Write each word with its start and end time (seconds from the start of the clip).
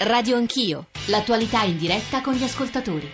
Radio 0.00 0.36
Anch'io, 0.36 0.86
l'attualità 1.06 1.64
in 1.64 1.76
diretta 1.76 2.20
con 2.20 2.34
gli 2.34 2.44
ascoltatori. 2.44 3.10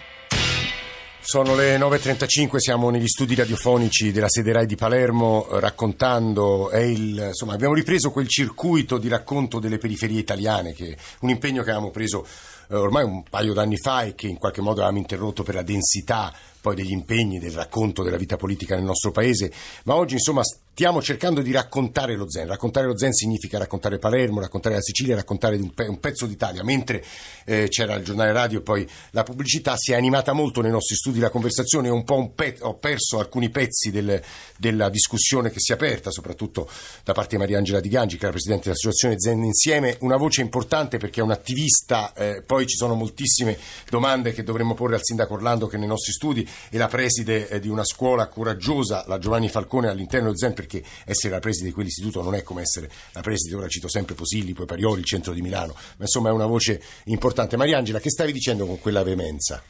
Sono 1.18 1.54
le 1.54 1.78
9.35, 1.78 2.56
siamo 2.58 2.90
negli 2.90 3.06
studi 3.06 3.34
radiofonici 3.34 4.12
della 4.12 4.28
sede 4.28 4.52
RAI 4.52 4.66
di 4.66 4.76
Palermo 4.76 5.48
eh, 5.48 5.60
raccontando, 5.60 6.70
il, 6.74 7.28
insomma, 7.28 7.54
abbiamo 7.54 7.72
ripreso 7.72 8.10
quel 8.10 8.28
circuito 8.28 8.98
di 8.98 9.08
racconto 9.08 9.60
delle 9.60 9.78
periferie 9.78 10.20
italiane, 10.20 10.74
che 10.74 10.94
un 11.20 11.30
impegno 11.30 11.62
che 11.62 11.70
avevamo 11.70 11.90
preso 11.90 12.26
eh, 12.68 12.74
ormai 12.74 13.04
un 13.04 13.22
paio 13.22 13.52
d'anni 13.52 13.76
fa 13.76 14.02
e 14.02 14.14
che 14.14 14.26
in 14.26 14.38
qualche 14.38 14.60
modo 14.60 14.80
avevamo 14.80 14.98
interrotto 14.98 15.42
per 15.42 15.54
la 15.54 15.62
densità 15.62 16.32
poi 16.60 16.74
degli 16.74 16.92
impegni, 16.92 17.38
del 17.38 17.52
racconto 17.52 18.02
della 18.02 18.16
vita 18.16 18.36
politica 18.36 18.74
nel 18.74 18.84
nostro 18.84 19.10
paese, 19.10 19.52
ma 19.84 19.96
oggi 19.96 20.14
insomma 20.14 20.42
stiamo 20.74 21.00
cercando 21.00 21.40
di 21.40 21.52
raccontare 21.52 22.16
lo 22.16 22.28
Zen. 22.28 22.48
Raccontare 22.48 22.86
lo 22.86 22.98
Zen 22.98 23.12
significa 23.12 23.58
raccontare 23.58 23.98
Palermo, 23.98 24.40
raccontare 24.40 24.74
la 24.74 24.80
Sicilia, 24.80 25.14
raccontare 25.14 25.54
un, 25.54 25.72
pe- 25.72 25.86
un 25.86 26.00
pezzo 26.00 26.26
d'Italia. 26.26 26.64
Mentre 26.64 27.04
eh, 27.44 27.68
c'era 27.68 27.94
il 27.94 28.02
giornale 28.02 28.32
radio 28.32 28.58
e 28.58 28.62
poi 28.62 28.88
la 29.10 29.22
pubblicità, 29.22 29.76
si 29.76 29.92
è 29.92 29.94
animata 29.94 30.32
molto 30.32 30.62
nei 30.62 30.72
nostri 30.72 30.96
studi 30.96 31.20
la 31.20 31.30
conversazione, 31.30 31.88
un 31.90 32.02
po' 32.02 32.16
un 32.16 32.34
pe- 32.34 32.56
ho 32.62 32.74
perso 32.74 33.20
alcuni 33.20 33.50
pezzi 33.50 33.92
del, 33.92 34.20
della 34.56 34.88
discussione 34.88 35.50
che 35.50 35.60
si 35.60 35.70
è 35.70 35.74
aperta, 35.74 36.10
soprattutto 36.10 36.68
da 37.04 37.12
parte 37.12 37.36
di 37.36 37.42
Mariangela 37.42 37.78
Di 37.78 37.88
Gangi, 37.88 38.16
che 38.16 38.22
è 38.22 38.26
la 38.26 38.32
Presidente 38.32 38.64
dell'Associazione 38.64 39.20
Zen 39.20 39.44
Insieme, 39.44 39.96
una 40.00 40.16
voce 40.16 40.40
importante 40.40 40.96
perché 40.96 41.20
è 41.20 41.22
un'attivista, 41.22 42.12
eh, 42.14 42.42
poi 42.54 42.68
ci 42.68 42.76
sono 42.76 42.94
moltissime 42.94 43.58
domande 43.90 44.32
che 44.32 44.44
dovremmo 44.44 44.74
porre 44.74 44.94
al 44.94 45.00
Sindaco 45.02 45.34
Orlando 45.34 45.66
che 45.66 45.76
nei 45.76 45.88
nostri 45.88 46.12
studi 46.12 46.48
è 46.70 46.76
la 46.76 46.86
preside 46.86 47.48
eh, 47.48 47.58
di 47.58 47.68
una 47.68 47.84
scuola 47.84 48.28
coraggiosa, 48.28 49.02
la 49.08 49.18
Giovanni 49.18 49.48
Falcone 49.48 49.88
all'interno 49.88 50.28
del 50.28 50.38
Zen 50.38 50.54
perché 50.54 50.80
essere 51.04 51.34
la 51.34 51.40
preside 51.40 51.66
di 51.66 51.72
quell'istituto 51.72 52.22
non 52.22 52.36
è 52.36 52.44
come 52.44 52.62
essere 52.62 52.88
la 53.10 53.22
preside, 53.22 53.56
ora 53.56 53.66
cito 53.66 53.88
sempre 53.88 54.14
Posilli, 54.14 54.52
poi 54.52 54.66
Parioli, 54.66 55.00
il 55.00 55.06
centro 55.06 55.32
di 55.32 55.42
Milano, 55.42 55.74
ma 55.74 56.04
insomma 56.04 56.28
è 56.28 56.32
una 56.32 56.46
voce 56.46 56.80
importante. 57.06 57.56
Mariangela, 57.56 57.98
che 57.98 58.10
stavi 58.10 58.30
dicendo 58.30 58.66
con 58.66 58.78
quella 58.78 59.02
veemenza? 59.02 59.60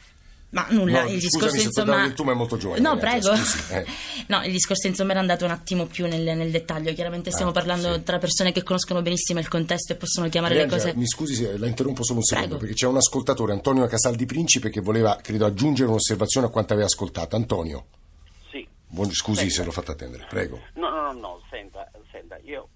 Ma 0.55 0.67
nulla, 0.69 1.03
no, 1.03 1.09
il 1.09 1.19
discorso 1.19 1.57
insomma. 1.57 2.09
Tu 2.11 2.23
ma 2.23 2.31
è 2.31 2.35
molto 2.35 2.55
giovane. 2.55 2.79
No, 2.79 2.95
prego. 2.97 3.29
eh. 3.33 3.85
No, 4.27 4.41
il 4.45 4.53
discorso 4.53 4.87
insomma 4.87 5.11
era 5.11 5.19
andato 5.19 5.43
un 5.43 5.51
attimo 5.51 5.85
più 5.85 6.07
nel, 6.07 6.21
nel 6.23 6.49
dettaglio. 6.49 6.93
Chiaramente 6.93 7.29
stiamo 7.29 7.51
Ah, 7.51 7.53
parlando 7.53 7.93
sì. 7.95 8.03
tra 8.03 8.19
persone 8.19 8.53
che 8.53 8.63
conoscono 8.63 9.01
benissimo 9.01 9.39
il 9.39 9.49
contesto 9.49 9.91
e 9.91 9.95
possono 9.97 10.29
chiamare 10.29 10.53
le 10.53 10.61
Mariangela, 10.61 10.93
cose. 10.93 10.97
mi 10.99 11.07
scusi 11.09 11.35
se 11.35 11.57
la 11.57 11.67
interrompo 11.67 12.03
solo 12.05 12.19
un 12.19 12.23
secondo, 12.23 12.47
Prego. 12.51 12.61
perché 12.65 12.79
c'è 12.79 12.87
un 12.87 12.95
ascoltatore, 12.95 13.51
Antonio 13.51 13.85
Casaldi 13.85 14.25
Principe, 14.25 14.69
che 14.69 14.79
voleva, 14.79 15.19
credo, 15.21 15.45
aggiungere 15.45 15.89
un'osservazione 15.89 16.47
a 16.47 16.49
quanto 16.49 16.71
aveva 16.71 16.87
ascoltato. 16.87 17.35
Antonio. 17.35 17.85
Buon- 18.95 19.11
scusi 19.11 19.41
Senta. 19.41 19.53
se 19.53 19.63
l'ho 19.65 19.71
fatto 19.71 19.91
attendere, 19.91 20.25
prego. 20.29 20.61
No, 20.73 20.89
no, 20.89 21.01
no, 21.01 21.11
no, 21.11 21.41
senta, 21.49 21.89
senta, 22.11 22.37
io 22.43 22.69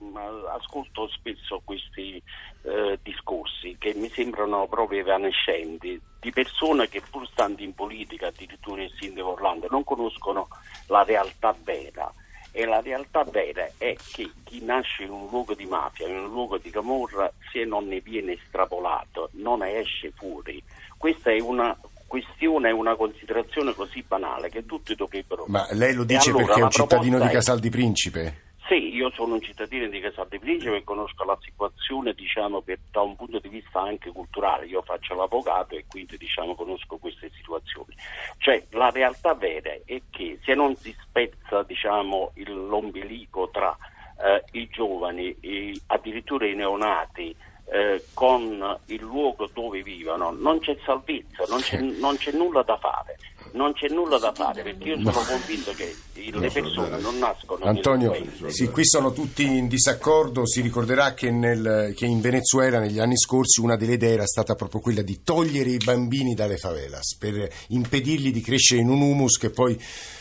ascolto 0.54 1.08
spesso 1.10 1.62
questi 1.64 2.22
eh, 2.64 3.00
discorsi 3.02 3.78
che 3.80 3.94
mi 3.96 4.10
sembrano 4.10 4.68
proprio 4.68 5.00
evanescenti 5.00 6.00
di 6.20 6.32
persone 6.32 6.90
che 6.90 7.02
pur 7.10 7.28
stando 7.30 7.64
in 7.64 7.74
politica, 7.74 8.28
addirittura 8.28 8.84
il 8.84 8.94
sindaco 9.00 9.32
Orlando, 9.32 9.68
non 9.70 9.84
conoscono 9.84 10.50
la 10.88 11.04
realtà 11.04 11.56
vera. 11.64 12.14
E 12.52 12.66
la 12.66 12.82
realtà 12.82 13.24
vera 13.24 13.70
è 13.78 13.96
che 14.12 14.32
chi 14.44 14.64
nasce 14.64 15.04
in 15.04 15.12
un 15.12 15.28
luogo 15.30 15.54
di 15.54 15.66
mafia, 15.66 16.08
in 16.08 16.18
un 16.18 16.30
luogo 16.30 16.58
di 16.58 16.72
camorra, 16.72 17.32
se 17.52 17.64
non 17.64 17.88
ne 17.88 18.02
viene 18.02 18.34
estrapolato, 18.34 19.30
non 19.34 19.60
ne 19.60 19.78
esce 19.78 20.12
fuori. 20.16 20.62
Questa 20.98 21.32
è 21.32 21.40
una 21.40 21.78
questione, 22.10 22.72
una 22.72 22.96
considerazione 22.96 23.74
così 23.74 24.04
banale 24.06 24.50
che 24.50 24.66
tutti 24.66 24.94
dovrebbero 24.96 25.46
Ma 25.48 25.66
lei 25.72 25.94
lo 25.94 26.02
E 26.02 26.06
dice 26.08 26.32
allora 26.32 26.46
perché 26.48 26.60
è 26.60 26.64
un 26.64 26.72
cittadino 26.72 27.20
di 27.20 27.28
è- 27.28 27.32
Casaldi 27.32 27.70
Principe? 27.70 28.42
Sì, 28.68 28.94
io 28.94 29.10
sono 29.16 29.34
un 29.34 29.42
cittadino 29.42 29.88
di 29.88 30.00
Casal 30.00 30.28
di 30.30 30.38
Principe 30.38 30.76
e 30.76 30.84
conosco 30.84 31.24
la 31.24 31.36
situazione 31.42 32.14
diciamo, 32.14 32.62
per- 32.62 32.78
da 32.92 33.02
un 33.02 33.16
punto 33.16 33.40
di 33.40 33.50
vista 33.50 33.82
anche 33.82 34.12
culturale. 34.12 34.68
Io 34.68 34.84
faccio 34.84 35.16
l'avvocato 35.16 35.74
e 35.76 35.86
quindi 35.88 36.18
diciamo, 36.18 36.54
conosco 36.54 36.98
queste 36.98 37.32
situazioni. 37.36 37.96
Cioè, 38.38 38.64
la 38.72 38.92
realtà 38.92 39.34
vera 39.34 39.72
è 39.86 40.00
che 40.12 40.38
se 40.44 40.54
non 40.54 40.76
si 40.76 40.96
spezza 41.02 41.64
diciamo, 41.64 42.32
l'ombelico 42.46 43.50
tra 43.52 43.76
eh, 44.22 44.44
i 44.60 44.68
giovani, 44.70 45.36
i- 45.42 45.82
addirittura 45.88 46.46
i 46.46 46.54
neonati, 46.54 47.36
eh, 47.72 48.04
con 48.14 48.78
il 48.86 49.02
luogo 49.02 49.50
dove 49.54 49.82
vivono, 49.84 50.32
non 50.32 50.60
c'è 50.60 50.78
salvezza, 50.84 51.46
non 51.48 51.60
c'è, 51.62 51.80
non 51.80 52.18
c'è 52.18 52.32
nulla 52.32 52.64
da 52.64 52.78
fare. 52.78 53.18
Non 53.52 53.74
c'è 53.74 53.88
nulla 53.88 54.20
da 54.20 54.32
fare 54.32 54.62
perché 54.62 54.90
io 54.90 54.98
sono 54.98 55.26
convinto 55.26 55.72
che 55.72 55.96
le 56.14 56.52
persone 56.52 57.00
non 57.00 57.18
nascono 57.18 57.66
Antonio, 57.66 58.16
sì, 58.48 58.70
qui 58.70 58.86
sono 58.86 59.12
tutti 59.12 59.44
in 59.44 59.68
disaccordo. 59.68 60.46
Si 60.46 60.62
ricorderà 60.62 61.14
che, 61.14 61.32
nel- 61.32 61.94
che 61.96 62.06
in 62.06 62.22
Venezuela 62.22 62.80
negli 62.80 63.00
anni 63.00 63.18
scorsi 63.18 63.62
una 63.62 63.76
delle 63.76 63.94
idee 63.94 64.14
era 64.14 64.26
stata 64.26 64.54
proprio 64.54 64.82
quella 64.82 65.02
di 65.02 65.24
togliere 65.24 65.70
i 65.70 65.78
bambini 65.78 66.36
dalle 66.36 66.58
favelas 66.58 67.16
per 67.18 67.50
impedirgli 67.70 68.32
di 68.32 68.42
crescere 68.42 68.82
in 68.82 68.90
un 68.90 69.02
humus 69.02 69.38
che 69.38 69.50
poi 69.50 69.80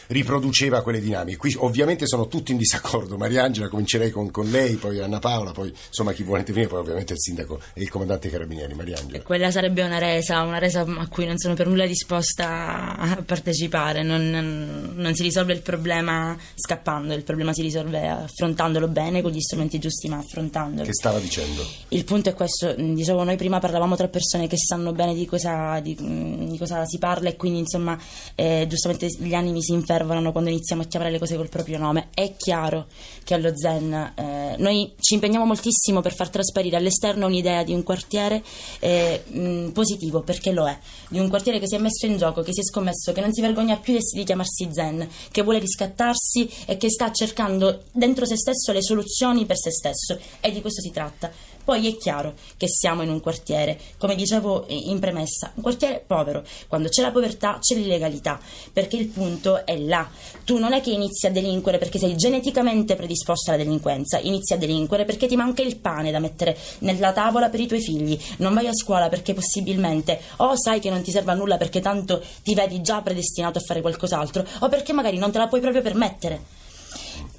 riproduceva 0.08 0.82
quelle 0.82 1.00
dinamiche. 1.00 1.36
Qui 1.36 1.54
ovviamente 1.58 2.06
sono 2.06 2.26
tutti 2.26 2.52
in 2.52 2.58
disaccordo. 2.58 3.16
Mariangela, 3.16 3.68
comincerei 3.68 4.10
con, 4.10 4.30
con 4.30 4.48
lei, 4.50 4.76
poi 4.76 5.00
Anna 5.00 5.18
Paola, 5.18 5.52
poi 5.52 5.72
insomma 5.88 6.12
chi 6.12 6.22
vuole 6.22 6.40
intervenire, 6.40 6.70
poi 6.70 6.80
ovviamente 6.80 7.12
il 7.14 7.20
sindaco 7.20 7.60
e 7.74 7.82
il 7.82 7.88
comandante 7.88 8.28
Carabinieri. 8.28 8.74
Mariangela. 8.74 9.22
Quella 9.22 9.50
sarebbe 9.50 9.82
una 9.82 9.98
resa, 9.98 10.42
una 10.42 10.58
resa 10.58 10.80
a 10.80 11.08
cui 11.08 11.26
non 11.26 11.38
sono 11.38 11.54
per 11.54 11.66
nulla 11.66 11.86
disposta 11.86 12.96
a 12.96 13.22
partecipare. 13.24 14.02
Non, 14.02 14.28
non- 14.28 14.92
non 14.94 15.14
si 15.14 15.22
risolve 15.22 15.52
il 15.52 15.60
problema 15.60 16.36
scappando, 16.54 17.14
il 17.14 17.22
problema 17.22 17.52
si 17.52 17.62
risolve 17.62 18.08
affrontandolo 18.08 18.88
bene 18.88 19.22
con 19.22 19.30
gli 19.30 19.40
strumenti 19.40 19.78
giusti, 19.78 20.08
ma 20.08 20.18
affrontandolo. 20.18 20.84
Che 20.84 20.92
stava 20.92 21.18
dicendo? 21.18 21.64
Il 21.88 22.04
punto 22.04 22.30
è 22.30 22.34
questo, 22.34 22.74
dicevo, 22.74 23.24
noi 23.24 23.36
prima 23.36 23.58
parlavamo 23.58 23.96
tra 23.96 24.08
persone 24.08 24.46
che 24.46 24.56
sanno 24.56 24.92
bene 24.92 25.14
di 25.14 25.26
cosa, 25.26 25.80
di, 25.80 25.94
di 25.94 26.58
cosa 26.58 26.84
si 26.86 26.98
parla 26.98 27.28
e 27.28 27.36
quindi 27.36 27.60
insomma 27.60 27.98
eh, 28.34 28.66
giustamente 28.68 29.06
gli 29.18 29.34
animi 29.34 29.62
si 29.62 29.72
infervorano 29.98 30.30
quando 30.32 30.50
iniziamo 30.50 30.82
a 30.82 30.84
chiamare 30.84 31.10
le 31.10 31.18
cose 31.18 31.36
col 31.36 31.48
proprio 31.48 31.78
nome. 31.78 32.08
È 32.14 32.34
chiaro 32.36 32.86
che 33.24 33.34
allo 33.34 33.56
Zen 33.56 34.12
eh, 34.14 34.54
noi 34.58 34.92
ci 35.00 35.14
impegniamo 35.14 35.44
moltissimo 35.44 36.00
per 36.00 36.14
far 36.14 36.28
trasparire 36.28 36.76
all'esterno 36.76 37.26
un'idea 37.26 37.64
di 37.64 37.72
un 37.74 37.82
quartiere 37.82 38.42
eh, 38.78 39.24
mh, 39.26 39.68
positivo, 39.70 40.22
perché 40.22 40.52
lo 40.52 40.68
è, 40.68 40.78
di 41.08 41.18
un 41.18 41.28
quartiere 41.28 41.58
che 41.58 41.66
si 41.66 41.74
è 41.74 41.78
messo 41.78 42.06
in 42.06 42.16
gioco, 42.16 42.42
che 42.42 42.52
si 42.52 42.60
è 42.60 42.64
scommesso, 42.64 43.12
che 43.12 43.20
non 43.20 43.32
si 43.32 43.40
vergogna 43.40 43.76
più 43.76 43.96
di 44.12 44.24
chiamarsi 44.24 44.68
Zen, 44.70 45.08
che 45.30 45.42
vuole 45.42 45.58
riscattarsi 45.58 46.48
e 46.66 46.76
che 46.76 46.90
sta 46.90 47.10
cercando 47.12 47.82
dentro 47.92 48.24
se 48.24 48.36
stesso 48.36 48.72
le 48.72 48.82
soluzioni 48.82 49.46
per 49.46 49.56
se 49.56 49.70
stesso 49.70 50.18
e 50.40 50.52
di 50.52 50.60
questo 50.60 50.80
si 50.80 50.90
tratta. 50.90 51.56
Poi 51.68 51.86
è 51.86 51.98
chiaro 51.98 52.32
che 52.56 52.66
siamo 52.66 53.02
in 53.02 53.10
un 53.10 53.20
quartiere, 53.20 53.78
come 53.98 54.14
dicevo 54.14 54.64
in 54.68 54.98
premessa, 55.00 55.52
un 55.54 55.62
quartiere 55.62 56.02
povero. 56.06 56.42
Quando 56.66 56.88
c'è 56.88 57.02
la 57.02 57.10
povertà 57.10 57.58
c'è 57.60 57.74
l'illegalità, 57.74 58.40
perché 58.72 58.96
il 58.96 59.08
punto 59.08 59.66
è 59.66 59.76
là. 59.76 60.08
Tu 60.46 60.56
non 60.56 60.72
è 60.72 60.80
che 60.80 60.92
inizi 60.92 61.26
a 61.26 61.30
delinquere 61.30 61.76
perché 61.76 61.98
sei 61.98 62.16
geneticamente 62.16 62.96
predisposto 62.96 63.50
alla 63.50 63.62
delinquenza, 63.62 64.18
inizi 64.18 64.54
a 64.54 64.56
delinquere 64.56 65.04
perché 65.04 65.26
ti 65.26 65.36
manca 65.36 65.60
il 65.60 65.76
pane 65.76 66.10
da 66.10 66.20
mettere 66.20 66.56
nella 66.78 67.12
tavola 67.12 67.50
per 67.50 67.60
i 67.60 67.66
tuoi 67.66 67.82
figli. 67.82 68.18
Non 68.38 68.54
vai 68.54 68.66
a 68.66 68.72
scuola 68.72 69.10
perché 69.10 69.34
possibilmente 69.34 70.22
o 70.36 70.56
sai 70.56 70.80
che 70.80 70.88
non 70.88 71.02
ti 71.02 71.10
serve 71.10 71.32
a 71.32 71.34
nulla 71.34 71.58
perché 71.58 71.82
tanto 71.82 72.22
ti 72.42 72.54
vedi 72.54 72.80
già 72.80 73.02
predestinato 73.02 73.58
a 73.58 73.60
fare 73.60 73.82
qualcos'altro, 73.82 74.42
o 74.60 74.70
perché 74.70 74.94
magari 74.94 75.18
non 75.18 75.30
te 75.30 75.36
la 75.36 75.48
puoi 75.48 75.60
proprio 75.60 75.82
permettere. 75.82 76.57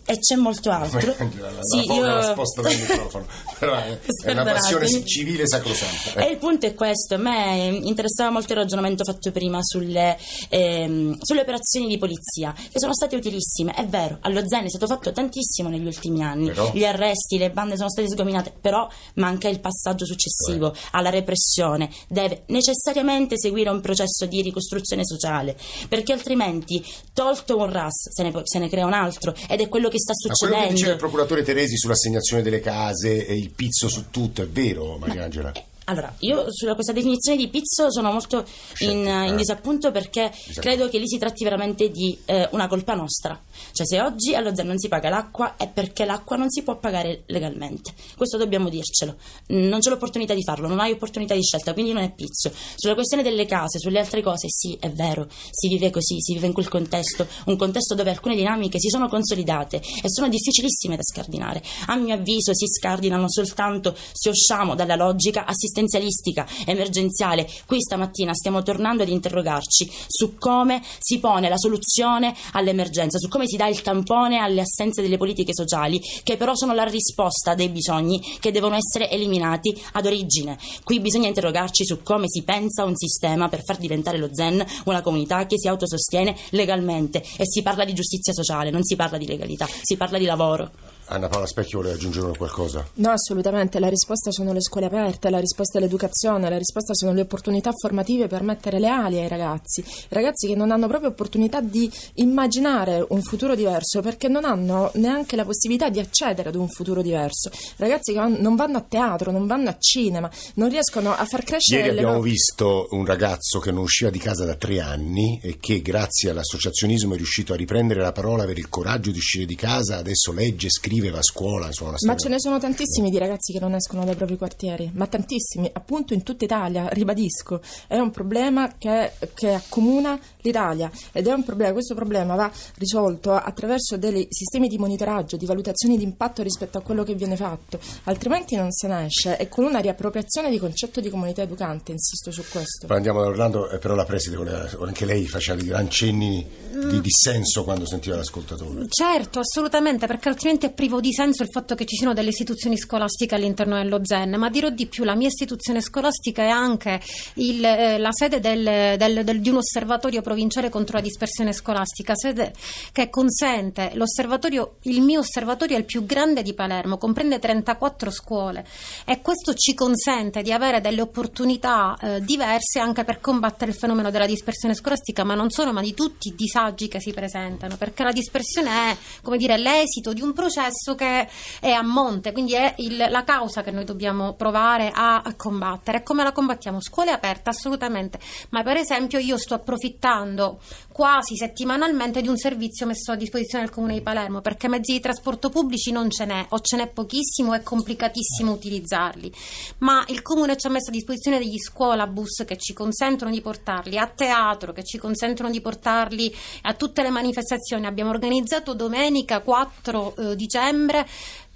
E 0.10 0.18
c'è 0.18 0.36
molto 0.38 0.72
altro. 0.72 0.98
La, 1.40 1.52
la, 1.52 1.62
Sì, 1.62 1.86
io- 1.86 2.02
la 2.02 2.32
sposta 2.32 2.62
dal 2.64 2.76
microfono, 2.76 3.28
però 3.60 3.76
è, 3.76 4.00
è 4.24 4.32
una 4.32 4.44
passione 4.44 5.06
civile 5.06 5.46
sacrosanta. 5.48 6.26
E 6.26 6.32
il 6.32 6.38
punto 6.38 6.66
è 6.66 6.74
questo, 6.74 7.14
a 7.14 7.18
me 7.18 7.80
interessava 7.84 8.32
molto 8.32 8.54
il 8.54 8.60
ragionamento 8.60 9.04
fatto 9.04 9.32
prima 9.32 9.60
sulle, 9.62 10.18
ehm, 10.50 11.16
sulle 11.22 11.42
operazioni 11.42 11.88
di 11.88 12.00
polizia, 12.00 12.54
che 12.54 12.80
sono 12.80 12.94
state 12.96 13.16
utilissime, 13.16 13.74
è 13.76 13.86
vero, 13.86 14.18
allo 14.22 14.42
Zen 14.48 14.66
è 14.66 14.70
stato 14.70 14.88
fatto 14.88 15.12
tantissimo 15.12 15.70
negli 15.70 15.86
ultimi 15.86 16.24
anni, 16.24 16.48
Però? 16.48 16.72
gli 16.74 16.86
arresti, 16.86 17.38
le 17.38 17.52
bande 17.52 17.78
sono 17.78 17.90
state 17.90 18.10
sgominate, 18.10 18.52
però 18.60 18.90
manca 19.16 19.48
il 19.48 19.60
passaggio 19.60 20.06
successivo 20.06 20.74
alla 20.92 21.12
repressione, 21.12 21.88
deve 22.08 22.46
necessariamente 22.48 23.38
seguire 23.38 23.70
un 23.70 23.82
processo 23.82 24.26
di 24.26 24.42
ricostruzione 24.42 25.06
sociale, 25.06 25.56
perché 25.88 26.14
altrimenti 26.14 26.84
tolto 27.14 27.58
un 27.58 27.72
RAS 27.72 28.10
se 28.12 28.24
ne, 28.24 28.32
se 28.44 28.58
ne 28.58 28.70
crea 28.70 28.88
un 28.88 28.94
altro 28.94 29.36
ed 29.48 29.62
è 29.62 29.68
quello 29.68 29.90
che 29.90 29.98
sta 30.00 30.14
Ma 30.28 30.34
quello 30.34 30.54
che 30.54 30.60
diceva 30.60 30.72
il 30.72 30.78
succedendo. 30.78 31.02
procuratore 31.02 31.44
Teresi 31.44 31.78
sull'assegnazione 31.78 32.42
delle 32.42 32.60
case 32.60 33.26
e 33.26 33.36
il 33.38 33.52
pizzo 33.52 33.88
su 33.88 34.06
tutto, 34.10 34.42
è 34.42 34.48
vero, 34.48 34.98
Mariangela? 34.98 35.52
Allora, 35.90 36.14
io 36.20 36.46
sulla 36.50 36.76
questa 36.76 36.94
definizione 36.94 37.36
di 37.36 37.48
pizzo 37.48 37.92
sono 37.92 38.12
molto 38.12 38.46
in, 38.82 39.00
in 39.00 39.08
eh. 39.08 39.36
disappunto 39.36 39.90
perché 39.90 40.30
Disappunto. 40.30 40.62
credo 40.62 40.88
che 40.88 41.00
lì 41.00 41.08
si 41.08 41.18
tratti 41.18 41.44
veramente 41.44 41.90
di 41.90 42.16
eh, 42.26 42.48
una 42.52 42.68
colpa 42.68 42.94
nostra. 42.94 43.40
Cioè, 43.72 43.88
se 43.88 44.00
oggi 44.00 44.36
allo 44.36 44.56
Zen 44.56 44.68
non 44.68 44.78
si 44.78 44.88
paga 44.88 45.10
l'acqua 45.10 45.56
è 45.58 45.68
perché 45.68 46.06
l'acqua 46.06 46.36
non 46.36 46.52
si 46.52 46.62
può 46.62 46.78
pagare 46.78 47.24
legalmente. 47.26 47.94
Questo 48.16 48.38
dobbiamo 48.38 48.70
dircelo. 48.70 49.16
Non 49.48 49.80
c'è 49.80 49.90
l'opportunità 49.90 50.36
di 50.36 50.44
farlo, 50.44 50.68
non 50.68 50.80
hai 50.80 50.92
opportunità 50.92 51.34
di 51.34 51.42
scelta, 51.42 51.74
quindi 51.74 51.92
non 51.92 52.04
è 52.04 52.12
pizzo. 52.12 52.52
Sulla 52.76 52.94
questione 52.94 53.24
delle 53.24 53.48
case, 53.48 53.80
sulle 53.80 53.98
altre 53.98 54.22
cose, 54.22 54.48
sì, 54.48 54.78
è 54.80 54.92
vero, 54.92 55.28
si 55.50 55.70
vive 55.70 55.90
così, 55.90 56.22
si 56.22 56.34
vive 56.34 56.46
in 56.46 56.54
quel 56.54 56.68
contesto, 56.68 57.26
un 57.46 57.58
contesto 57.58 57.96
dove 57.96 58.12
alcune 58.12 58.36
dinamiche 58.36 58.80
si 58.80 58.90
sono 58.90 59.08
consolidate 59.08 59.78
e 59.78 60.08
sono 60.08 60.30
difficilissime 60.30 60.96
da 60.96 61.02
scardinare. 61.02 61.64
A 61.88 61.96
mio 61.96 62.14
avviso 62.14 62.54
si 62.54 62.68
scardinano 62.68 63.26
soltanto 63.28 63.96
se 64.12 64.30
usciamo 64.30 64.76
dalla 64.76 64.96
logica 64.96 65.46
assistenzialista 65.46 65.78
assistenzialistica 65.80 66.46
emergenziale, 66.66 67.50
qui 67.66 67.80
stamattina 67.80 68.34
stiamo 68.34 68.62
tornando 68.64 69.04
ad 69.04 69.10
interrogarci 69.10 69.90
su 70.08 70.38
come 70.38 70.82
si 71.00 71.20
pone 71.20 71.50
la 71.50 71.58
soluzione 71.58 72.36
all'emergenza, 72.54 73.18
su 73.18 73.28
come 73.28 73.48
si 73.48 73.58
dà 73.58 73.68
il 73.68 73.82
tampone 73.82 74.38
alle 74.38 74.62
assenze 74.62 75.02
delle 75.02 75.18
politiche 75.18 75.54
sociali, 75.54 76.02
che 76.24 76.38
però 76.38 76.56
sono 76.56 76.74
la 76.74 76.84
risposta 76.84 77.56
dei 77.56 77.70
bisogni 77.70 78.22
che 78.40 78.52
devono 78.52 78.76
essere 78.76 79.10
eliminati 79.10 79.80
ad 79.94 80.06
origine. 80.06 80.58
Qui 80.84 81.00
bisogna 81.00 81.28
interrogarci 81.28 81.86
su 81.86 82.02
come 82.04 82.26
si 82.28 82.44
pensa 82.44 82.84
un 82.84 82.96
sistema 82.96 83.50
per 83.50 83.64
far 83.64 83.78
diventare 83.78 84.18
lo 84.18 84.30
Zen 84.34 84.64
una 84.86 85.02
comunità 85.02 85.46
che 85.46 85.58
si 85.58 85.68
autosostiene 85.68 86.36
legalmente 86.52 87.24
e 87.38 87.46
si 87.46 87.62
parla 87.62 87.86
di 87.86 87.94
giustizia 87.94 88.34
sociale, 88.34 88.70
non 88.70 88.84
si 88.84 88.96
parla 88.96 89.18
di 89.18 89.28
legalità, 89.28 89.68
si 89.82 89.96
parla 89.96 90.18
di 90.18 90.26
lavoro. 90.26 90.98
Anna 91.12 91.28
Paola 91.28 91.48
Specchio 91.48 91.80
vuole 91.80 91.96
aggiungere 91.96 92.38
qualcosa? 92.38 92.88
No, 92.96 93.10
assolutamente. 93.10 93.80
La 93.80 93.90
risposta 93.90 94.32
sono 94.32 94.54
le 94.54 94.62
scuole 94.62 94.86
aperte, 94.86 95.32
la 95.32 95.40
risposta 95.40 95.80
è 95.80 95.82
l'educazione, 95.82 96.50
la 96.50 96.58
risposta 96.58 96.94
sono 96.94 97.14
le 97.14 97.22
opportunità 97.22 97.72
formative 97.72 98.28
per 98.28 98.44
mettere 98.44 98.80
le 98.80 98.90
ali 98.90 99.20
ai 99.20 99.28
ragazzi. 99.28 99.84
Ragazzi 100.10 100.46
che 100.48 100.56
non 100.56 100.70
hanno 100.70 100.88
proprio 100.88 101.10
opportunità 101.10 101.62
di 101.62 101.92
immaginare 102.16 103.04
un 103.10 103.24
futuro 103.24 103.56
diverso 103.56 104.02
perché 104.02 104.28
non 104.28 104.46
hanno 104.46 104.92
neanche 104.96 105.36
la 105.36 105.46
possibilità 105.46 105.90
di 105.90 106.00
accedere 106.00 106.50
ad 106.50 106.56
un 106.56 106.70
futuro 106.70 107.02
diverso. 107.02 107.50
Ragazzi 107.78 108.14
che 108.14 108.20
non 108.20 108.56
vanno 108.56 108.78
a 108.78 108.86
teatro, 108.88 109.32
non 109.32 109.48
vanno 109.48 109.70
a 109.70 109.78
cinema, 109.80 110.30
non 110.56 110.70
riescono 110.70 111.12
a 111.12 111.26
far 111.26 111.44
crescere. 111.44 111.82
Ieri 111.82 111.98
abbiamo 111.98 112.18
no... 112.18 112.22
visto 112.22 112.88
un 112.92 113.06
ragazzo 113.06 113.58
che 113.58 113.72
non 113.72 113.82
usciva 113.82 114.12
di 114.12 114.20
casa 114.20 114.46
da 114.46 114.56
tre 114.56 114.80
anni 114.80 115.40
e 115.42 115.58
che 115.60 115.82
grazie 115.82 116.30
all'associazionismo 116.30 117.16
è 117.16 117.18
riuscito 117.18 117.54
a 117.54 117.56
riprendere 117.56 118.00
la 118.00 118.12
parola, 118.12 118.44
avere 118.44 118.60
il 118.60 118.70
coraggio 118.70 119.10
di 119.10 119.18
uscire 119.18 119.46
di 119.46 119.56
casa, 119.56 119.98
adesso 119.98 120.32
legge, 120.32 120.70
scrive 120.70 120.98
scrive, 121.00 121.10
va 121.10 121.20
a 121.20 121.24
scuola, 121.24 121.68
insomma, 121.68 121.96
Ma 122.06 122.16
ce 122.16 122.30
ne 122.30 122.40
sono 122.40 122.60
tantissimi 122.60 123.10
di 123.10 123.18
ragazzi 123.18 123.54
che 123.54 123.60
non 123.60 123.74
escono 123.74 124.04
dai 124.04 124.16
propri 124.16 124.38
quartieri, 124.38 124.92
ma 124.94 125.08
tantissimi, 125.08 125.70
appunto 125.72 126.14
in 126.14 126.24
tutta 126.24 126.44
Italia, 126.44 126.90
ribadisco. 126.90 127.62
È 127.88 127.98
un 127.98 128.12
problema 128.12 128.74
che, 128.78 129.14
che 129.34 129.54
accomuna 129.54 130.20
l'Italia 130.42 130.92
ed 131.12 131.28
è 131.28 131.34
un 131.34 131.44
problema, 131.44 131.72
questo 131.74 131.96
problema 131.96 132.36
va 132.36 132.52
risolto 132.78 133.34
attraverso 133.34 133.98
dei 133.98 134.28
sistemi 134.30 134.68
di 134.68 134.78
monitoraggio, 134.78 135.38
di 135.38 135.46
valutazioni 135.46 135.98
di 135.98 136.04
impatto 136.04 136.44
rispetto 136.44 136.78
a 136.78 136.82
quello 136.82 137.04
che 137.04 137.16
viene 137.16 137.36
fatto, 137.36 137.80
altrimenti 138.04 138.56
non 138.56 138.72
se 138.72 138.88
ne 138.88 139.06
esce 139.06 139.38
e 139.38 139.48
con 139.48 139.64
una 139.64 139.80
riappropriazione 139.80 140.50
di 140.50 140.60
concetto 140.60 141.00
di 141.00 141.10
comunità 141.10 141.42
educante, 141.42 141.92
insisto 141.92 142.32
su 142.32 142.44
questo. 142.52 142.88
Poi 142.88 142.98
andiamo 142.98 143.22
da 143.22 143.28
Orlando, 143.28 143.70
eh, 143.70 143.78
però 143.78 143.96
la 143.96 144.06
preside, 144.06 144.38
anche 144.80 145.06
lei 145.06 145.28
faceva 145.28 145.58
dei 145.58 145.68
gran 145.68 145.90
cenni 145.90 146.68
di 146.88 147.02
dissenso 147.02 147.64
quando 147.64 147.86
sentiva 147.86 148.16
l'ascoltatore. 148.16 148.86
Certo, 148.88 149.40
assolutamente, 149.40 150.08
perché 150.08 150.30
altrimenti 150.30 150.66
è 150.66 150.72
privo 150.90 151.02
di 151.02 151.14
senso 151.14 151.44
il 151.44 151.50
fatto 151.52 151.76
che 151.76 151.86
ci 151.86 151.96
siano 151.96 152.16
delle 152.16 152.30
istituzioni 152.30 152.76
scolastiche 152.76 153.36
all'interno 153.36 153.76
dello 153.76 154.00
Zen, 154.04 154.32
ma 154.38 154.50
dirò 154.50 154.70
di 154.70 154.88
più, 154.88 155.04
la 155.04 155.14
mia 155.14 155.28
istituzione 155.28 155.82
scolastica 155.82 156.42
è 156.42 156.48
anche 156.48 157.00
il, 157.36 157.64
eh, 157.64 158.00
la 158.00 158.12
sede 158.12 158.40
del, 158.40 158.98
del, 158.98 159.24
del, 159.24 159.40
di 159.40 159.50
un 159.50 159.58
osservatorio 159.58 160.24
provinciale 160.24 160.70
contro 160.70 160.98
la 160.98 161.04
dispersione 161.04 161.54
scolastica, 161.54 162.16
sede 162.16 162.54
che 162.92 163.12
consente, 163.12 163.92
l'osservatorio, 163.94 164.78
il 164.84 165.02
mio 165.02 165.20
osservatorio 165.20 165.76
è 165.76 165.80
il 165.80 165.86
più 165.86 166.08
grande 166.08 166.42
di 166.42 166.56
Palermo, 166.56 166.98
comprende 166.98 167.38
34 167.38 168.10
scuole 168.10 168.66
e 169.06 169.22
questo 169.22 169.54
ci 169.54 169.76
consente 169.76 170.42
di 170.42 170.52
avere 170.52 170.82
delle 170.82 171.02
opportunità 171.02 171.96
eh, 172.02 172.22
diverse 172.22 172.80
anche 172.80 173.04
per 173.04 173.20
combattere 173.20 173.70
il 173.70 173.78
fenomeno 173.78 174.10
della 174.10 174.26
dispersione 174.26 174.74
scolastica, 174.74 175.24
ma 175.24 175.36
non 175.36 175.52
solo, 175.52 175.72
ma 175.72 175.82
di 175.82 175.94
tutti 175.94 176.30
i 176.30 176.36
disagi 176.36 176.88
che 176.88 177.00
si 177.00 177.14
presentano, 177.14 177.78
perché 177.78 178.04
la 178.04 178.12
dispersione 178.12 178.70
è, 178.70 178.98
come 179.22 179.38
dire, 179.38 179.56
l'esito 179.56 180.14
di 180.14 180.22
un 180.22 180.34
processo 180.34 180.78
che 180.96 181.28
è 181.60 181.72
a 181.72 181.84
monte, 181.84 182.32
quindi 182.32 182.54
è 182.54 182.74
il, 182.78 182.98
la 182.98 183.24
causa 183.24 183.64
che 183.64 183.72
noi 183.72 183.84
dobbiamo 183.84 184.34
provare 184.34 184.92
a, 184.94 185.24
combattere. 185.36 186.00
E 186.00 186.04
come 186.04 186.24
la 186.24 186.32
combattiamo? 186.32 186.82
Scuole 186.82 187.12
aperte, 187.12 187.50
assolutamente, 187.50 188.20
ma 188.50 188.64
per 188.64 188.78
esempio 188.78 189.20
io 189.20 189.38
sto 189.38 189.54
approfittando 189.54 190.60
quasi 190.92 191.38
settimanalmente 191.38 192.22
di 192.22 192.28
un 192.28 192.38
servizio 192.38 192.86
messo 192.86 193.12
a 193.12 193.16
disposizione 193.16 193.64
del 193.64 193.74
Comune 193.74 193.94
di 193.94 194.02
Palermo, 194.02 194.42
perché 194.42 194.68
mezzi 194.68 194.92
di 194.92 195.00
trasporto 195.00 195.50
pubblici 195.50 195.92
non 195.92 196.10
ce 196.10 196.26
n'è, 196.26 196.46
o 196.50 196.60
ce 196.60 196.76
n'è 196.78 196.88
pochissimo, 196.88 197.54
è 197.54 197.62
complicatissimo 197.62 198.52
utilizzarli, 198.52 199.32
ma 199.80 200.04
il 200.08 200.22
Comune 200.22 200.58
ci 200.58 200.68
ha 200.68 200.70
messo 200.70 200.90
a 200.90 200.94
disposizione 200.94 201.40
degli 201.40 201.58
scuolabus 201.58 202.44
che 202.46 202.58
ci 202.58 202.74
consentono 202.74 203.32
di 203.32 203.42
portarli 203.42 203.98
a 203.98 204.08
teatro, 204.08 204.74
che 204.74 204.84
ci 204.84 204.98
consentono 204.98 205.50
di 205.50 205.62
portarli 205.62 206.36
a 206.64 206.74
tutte 206.74 207.02
le 207.02 207.10
manifestazioni. 207.10 207.86
Abbiamo 207.86 208.10
organizzato 208.10 208.74
domenica 208.74 209.42
4 209.42 210.16
eh, 210.16 210.36
dicembre 210.36 210.69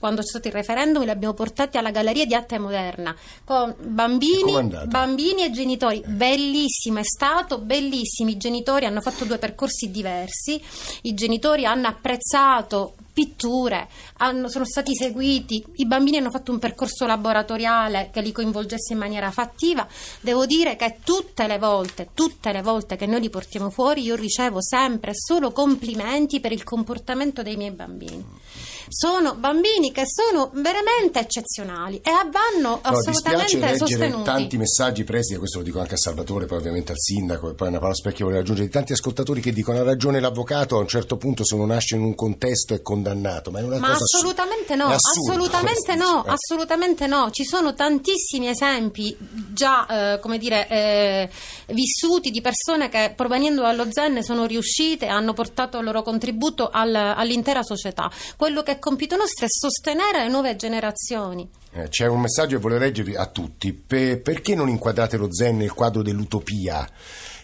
quando 0.04 0.19
c'è 0.19 0.27
stato 0.27 0.50
il 0.50 0.54
referendum 0.54 1.06
li 1.06 1.10
abbiamo 1.10 1.33
portati 1.33 1.77
alla 1.77 1.89
Galleria 1.89 2.25
di 2.25 2.36
Arte 2.36 2.60
Moderna 2.60 3.15
con 3.45 3.74
bambini, 3.80 4.69
bambini 4.86 5.45
e 5.45 5.51
genitori. 5.51 6.04
Bellissimo, 6.06 7.00
è 7.00 7.06
stato 7.06 7.60
bellissimo. 7.60 8.30
I 8.30 8.36
genitori 8.36 8.83
hanno 8.83 9.00
fatto 9.00 9.24
due 9.24 9.38
percorsi 9.38 9.92
diversi, 9.92 10.62
i 11.04 11.13
genitori 11.13 11.63
hanno 11.65 11.88
apprezzato 11.88 12.95
pitture, 13.13 13.88
hanno, 14.18 14.50
sono 14.50 14.65
stati 14.65 14.94
seguiti, 14.94 15.63
i 15.75 15.86
bambini 15.86 16.18
hanno 16.18 16.31
fatto 16.31 16.51
un 16.51 16.59
percorso 16.59 17.06
laboratoriale 17.06 18.09
che 18.12 18.21
li 18.21 18.33
coinvolgesse 18.33 18.92
in 18.92 19.00
maniera 19.00 19.31
fattiva. 19.31 19.88
Devo 20.19 20.45
dire 20.45 20.75
che 20.75 20.98
tutte 21.04 21.48
le 21.48 21.59
volte, 21.59 22.09
tutte 22.13 22.51
le 22.51 22.62
volte 22.62 22.98
che 22.98 23.06
noi 23.06 23.21
li 23.21 23.30
portiamo 23.30 23.69
fuori, 23.69 24.01
io 24.01 24.16
ricevo 24.16 24.62
sempre 24.62 25.12
solo 25.13 25.51
complimenti 25.51 26.42
per 26.42 26.51
il 26.51 26.63
comportamento 26.63 27.42
dei 27.42 27.56
miei 27.56 27.71
bambini. 27.71 28.25
Sono 28.88 29.35
bambini 29.35 29.91
che 29.91 30.03
sono 30.06 30.50
veramente 30.53 31.19
eccezionali 31.19 31.97
e 31.97 32.12
vanno 32.12 32.69
no, 32.69 32.80
assolutamente 32.81 33.77
sostenuti. 33.77 34.24
tanti 34.24 34.57
messaggi 34.57 35.03
presi, 35.03 35.33
e 35.33 35.38
questo 35.38 35.59
lo 35.59 35.63
dico 35.63 35.80
anche 35.80 35.95
a 35.95 35.97
Salvatore, 35.97 36.45
poi 36.45 36.57
ovviamente 36.57 36.91
al 36.91 37.00
sindaco 37.00 37.50
e 37.50 37.53
poi 37.53 37.74
a 37.74 37.77
Una 37.77 37.94
Specchio 37.94 38.25
vuole 38.25 38.39
aggiungere, 38.39 38.69
tanti 38.69 38.94
ascoltatori 38.94 39.41
che 39.41 39.51
dicono 39.51 39.80
ha 39.80 39.83
ragione 39.83 40.19
l'avvocato 40.19 40.77
a 40.77 40.80
un 40.80 40.88
certo 40.88 41.18
punto 41.18 41.44
se 41.44 41.56
non 41.56 41.68
nasce 41.68 41.95
in 41.95 42.01
un 42.01 42.15
contesto 42.15 42.74
è 42.74 42.81
condannato 42.81 43.51
ma 43.51 43.59
è 43.59 43.63
una 43.63 43.77
ma 43.77 43.91
cosa 43.91 44.03
assolutamente 44.03 44.75
no, 44.75 44.85
assurdo, 44.85 45.31
assolutamente 45.31 45.95
no, 45.95 46.25
eh. 46.25 46.30
assolutamente 46.30 47.07
no. 47.07 47.30
Ci 47.31 47.44
sono 47.44 47.74
tantissimi 47.74 48.47
esempi 48.47 49.15
già, 49.19 50.13
eh, 50.13 50.19
come 50.19 50.38
dire, 50.38 50.68
eh, 50.68 51.30
vissuti 51.68 52.31
di 52.31 52.41
persone 52.41 52.89
che 52.89 53.13
provenendo 53.15 53.62
dallo 53.62 53.88
Zen 53.89 54.24
sono 54.24 54.45
riuscite, 54.45 55.07
hanno 55.07 55.33
portato 55.33 55.77
il 55.77 55.85
loro 55.85 56.01
contributo 56.01 56.69
al, 56.69 56.94
all'intera 56.95 57.63
società. 57.63 58.12
Quello 58.38 58.63
che 58.63 58.72
è 58.73 58.79
compito 58.79 59.15
nostro 59.15 59.45
è 59.45 59.49
sostenere 59.49 60.23
le 60.23 60.29
nuove 60.29 60.55
generazioni. 60.55 61.47
Eh, 61.71 61.89
c'è 61.89 62.07
un 62.07 62.21
messaggio 62.21 62.55
che 62.55 62.61
voglio 62.61 62.77
leggervi 62.77 63.15
a 63.15 63.27
tutti. 63.27 63.73
Per, 63.73 64.21
perché 64.21 64.56
non 64.56 64.69
inquadrate 64.69 65.18
lo 65.18 65.33
Zen 65.33 65.57
nel 65.57 65.73
quadro 65.73 66.01
dell'utopia? 66.01 66.87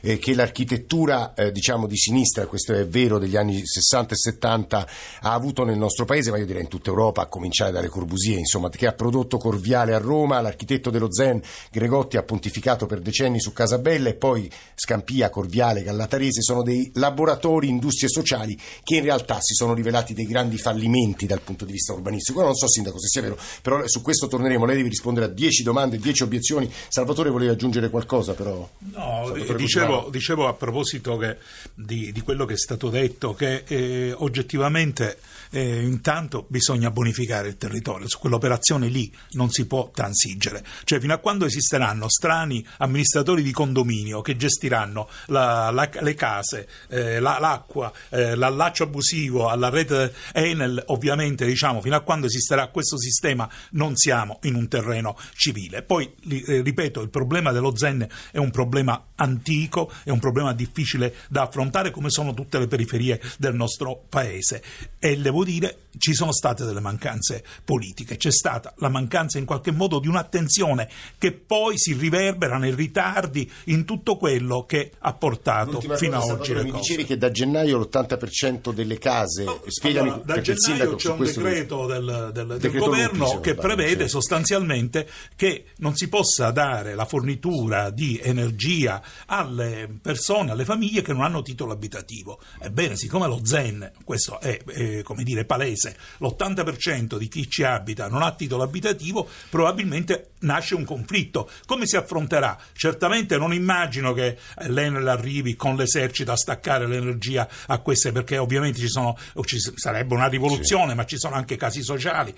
Eh, 0.02 0.18
che 0.18 0.34
l'architettura 0.34 1.34
eh, 1.34 1.52
diciamo 1.52 1.88
di 1.88 1.98
sinistra, 1.98 2.46
questo 2.46 2.74
è 2.74 2.88
vero, 2.88 3.20
degli 3.20 3.36
anni 3.36 3.62
60 3.66 4.14
e 4.14 4.18
70 4.18 4.88
ha 5.22 5.34
avuto 5.34 5.64
nel 5.64 5.78
nostro 5.78 6.06
paese, 6.06 6.32
ma 6.32 6.38
io 6.38 6.46
direi 6.46 6.64
in 6.64 6.68
tutta 6.68 6.90
Europa, 6.90 7.22
a 7.22 7.28
cominciare 7.28 7.72
dalle 7.72 7.88
Corbusier, 7.90 8.38
insomma, 8.38 8.70
che 8.70 8.88
ha 8.88 8.94
prodotto 8.94 9.38
Corviale 9.38 9.94
a 9.94 9.98
Roma, 9.98 10.42
l'architetto 10.42 10.90
dello 10.90 11.12
Zen 11.12 11.42
Gregotti 11.72 12.18
ha 12.18 12.24
pontificato 12.24 12.86
per 12.86 13.00
decenni 13.00 13.40
su 13.40 13.54
Casabella 13.54 14.10
e 14.10 14.16
poi 14.16 14.50
Scampia, 14.76 15.30
Corviale, 15.30 15.84
Gallatarese 15.84 16.42
sono 16.42 16.64
dei 16.64 16.92
laboratori, 16.96 17.68
industrie 17.68 18.10
sociali 18.10 18.58
che 18.84 18.98
in 18.98 19.04
realtà 19.04 19.38
si 19.40 19.54
sono 19.54 19.74
rivelati 19.74 20.14
dei 20.14 20.26
grandi 20.26 20.58
fallimenti 20.58 21.26
dal 21.26 21.42
punto 21.42 21.66
di 21.66 21.72
vista 21.72 21.94
urbanistico. 21.94 22.40
Io 22.40 22.46
non 22.46 22.56
so, 22.56 22.68
Sindaco, 22.68 23.00
se 23.00 23.08
sia 23.08 23.22
vero, 23.22 23.38
però 23.62 23.82
su 23.88 24.02
questo 24.02 24.28
torneremo. 24.28 24.66
Lei 24.66 24.78
deve 24.78 24.90
rispondere 24.90 25.26
a 25.28 25.30
10 25.30 25.64
domande, 25.64 25.98
10 25.98 26.24
obiezioni. 26.24 26.72
Salvatore 26.88 27.30
voleva 27.30 27.54
aggiungere 27.54 27.90
qualcosa, 27.90 28.34
però. 28.34 28.68
No, 28.94 29.32
dicevo, 29.56 29.89
dicevo, 29.90 30.10
dicevo, 30.10 30.48
a 30.48 30.54
proposito 30.54 31.18
che, 31.18 31.38
di, 31.74 32.12
di, 32.12 32.22
quello 32.22 32.46
che 32.46 32.54
è 32.54 32.58
stato 32.58 32.90
detto 32.90 33.34
che 33.34 33.64
eh, 33.68 34.14
oggettivamente 34.16 35.18
eh, 35.52 35.82
intanto 35.82 36.46
bisogna 36.48 36.92
bonificare 36.92 37.48
il 37.48 37.58
territorio, 37.58 38.08
su 38.08 38.20
quell'operazione 38.20 38.88
lì 38.88 39.12
non 39.32 39.50
si 39.50 39.66
può 39.66 39.90
transigere, 39.94 40.64
cioè 40.84 41.00
fino 41.00 41.14
a 41.14 41.18
quando 41.18 41.46
esisteranno 41.46 42.10
strani 42.10 42.66
amministratori 42.78 43.42
di 43.42 43.52
condominio 43.52 44.22
che 44.22 44.36
gestiranno 44.36 45.10
la, 45.28 45.72
la, 45.72 45.90
le 46.02 46.14
case, 46.14 46.68
eh, 46.90 47.20
la, 47.20 47.38
l'acqua, 47.40 47.92
eh, 48.10 48.36
l'allaccio 48.36 48.84
abusivo 48.84 49.50
alla 49.50 49.70
rete 49.70 50.14
Enel, 50.34 50.84
ovviamente 50.88 51.46
diciamo 51.46 51.82
fino 51.82 51.96
a 51.96 52.02
quando 52.02 52.28
esisterà 52.28 52.68
questo 52.68 52.98
sistema 52.98 53.50
non 53.72 53.96
siamo 53.96 54.40
in 54.44 54.56
un 54.56 54.68
terreno 54.68 55.18
civile. 55.34 55.82
Poi 55.82 56.14
eh, 56.30 56.62
ripeto, 56.62 57.02
il 57.02 57.10
problema 57.10 57.52
dello 57.52 57.76
Zen 57.76 58.08
è 58.32 58.38
un 58.38 58.52
problema 58.52 59.08
antico, 59.16 59.79
è 60.04 60.10
un 60.10 60.20
problema 60.20 60.54
difficile 60.54 61.14
da 61.30 61.44
affrontare 61.44 61.92
come 61.92 62.10
sono 62.10 62.34
tutte 62.34 62.60
le 62.60 62.68
periferie 62.68 63.22
del 63.38 63.54
nostro 63.54 64.04
paese. 64.10 64.64
E 64.98 65.18
devo 65.18 65.44
dire 65.44 65.78
ci 65.98 66.14
sono 66.14 66.32
state 66.32 66.66
delle 66.66 66.80
mancanze 66.80 67.44
politiche, 67.64 68.18
c'è 68.18 68.32
stata 68.32 68.74
la 68.78 68.90
mancanza 68.90 69.38
in 69.38 69.46
qualche 69.46 69.72
modo 69.72 70.00
di 70.00 70.08
un'attenzione 70.08 70.90
che 71.18 71.32
poi 71.32 71.78
si 71.78 71.94
riverbera 71.94 72.58
nei 72.58 72.74
ritardi 72.74 73.50
in 73.66 73.86
tutto 73.86 74.18
quello 74.18 74.66
che 74.66 74.92
ha 75.00 75.14
portato 75.14 75.72
L'ultima 75.72 75.96
fino 75.98 76.20
cosa, 76.20 76.34
a 76.34 76.36
oggi 76.36 76.54
le 76.54 76.64
mi 76.64 76.72
dicevi 76.72 77.06
che 77.06 77.18
da 77.18 77.32
gennaio 77.32 77.78
l'80% 77.78 78.72
delle 78.72 78.98
case, 78.98 79.44
No, 79.44 79.62
spiegami 79.68 80.10
allora, 80.10 80.24
da 80.26 80.42
gennaio 80.42 80.60
sindaco 80.60 80.96
c'è 80.96 81.10
un 81.10 81.18
questo 81.18 81.42
decreto 81.42 81.86
del, 81.86 82.30
del- 82.34 82.48
del 82.48 82.58
Decreto 82.60 82.86
governo 82.86 83.26
Lupi, 83.34 83.42
che 83.42 83.56
prevede 83.56 84.04
sì. 84.04 84.10
sostanzialmente 84.10 85.08
che 85.36 85.66
non 85.78 85.96
si 85.96 86.08
possa 86.08 86.52
dare 86.52 86.96
la 86.96 87.06
fornitura 87.06 87.90
di 87.90 88.20
energia 88.22 89.02
alle 89.26 89.90
persone, 90.02 90.52
alle 90.52 90.66
famiglie 90.66 91.02
che 91.02 91.14
non 91.14 91.24
hanno 91.24 91.42
titolo 91.42 91.72
abitativo. 91.72 92.40
Ebbene, 92.60 92.96
siccome 92.96 93.28
lo 93.28 93.40
ZEN, 93.44 93.92
questo 94.04 94.40
è, 94.40 94.60
eh, 94.68 95.04
come 95.04 95.24
dire 95.24 95.46
palese, 95.46 95.89
l'80% 96.20 97.18
di 97.18 97.28
chi 97.28 97.50
ci 97.50 97.64
abita 97.64 98.08
non 98.08 98.22
ha 98.22 98.32
titolo 98.32 98.64
abitativo, 98.64 99.28
probabilmente 99.50 100.29
nasce 100.40 100.76
un 100.76 100.86
conflitto. 100.86 101.50
Come 101.66 101.86
si 101.88 101.96
affronterà? 101.96 102.58
Certamente 102.74 103.38
non 103.38 103.54
immagino 103.54 104.14
che 104.14 104.38
eh, 104.58 104.70
l'Enel 104.70 105.08
arrivi 105.08 105.56
con 105.56 105.76
l'esercito 105.76 106.32
a 106.32 106.38
staccare 106.38 106.88
l'energia 106.88 107.48
a 107.68 107.80
queste, 107.80 108.12
perché 108.12 108.38
ovviamente 108.38 108.80
ci, 108.80 108.90
sono, 108.90 109.18
ci 109.44 109.58
sarebbe 109.60 110.14
una 110.14 110.28
rivoluzione, 110.28 110.94
ma 110.94 111.06
ci 111.06 111.18
sono 111.18 111.36
anche 111.36 111.56
casi 111.56 111.84
sociali. 111.84 112.34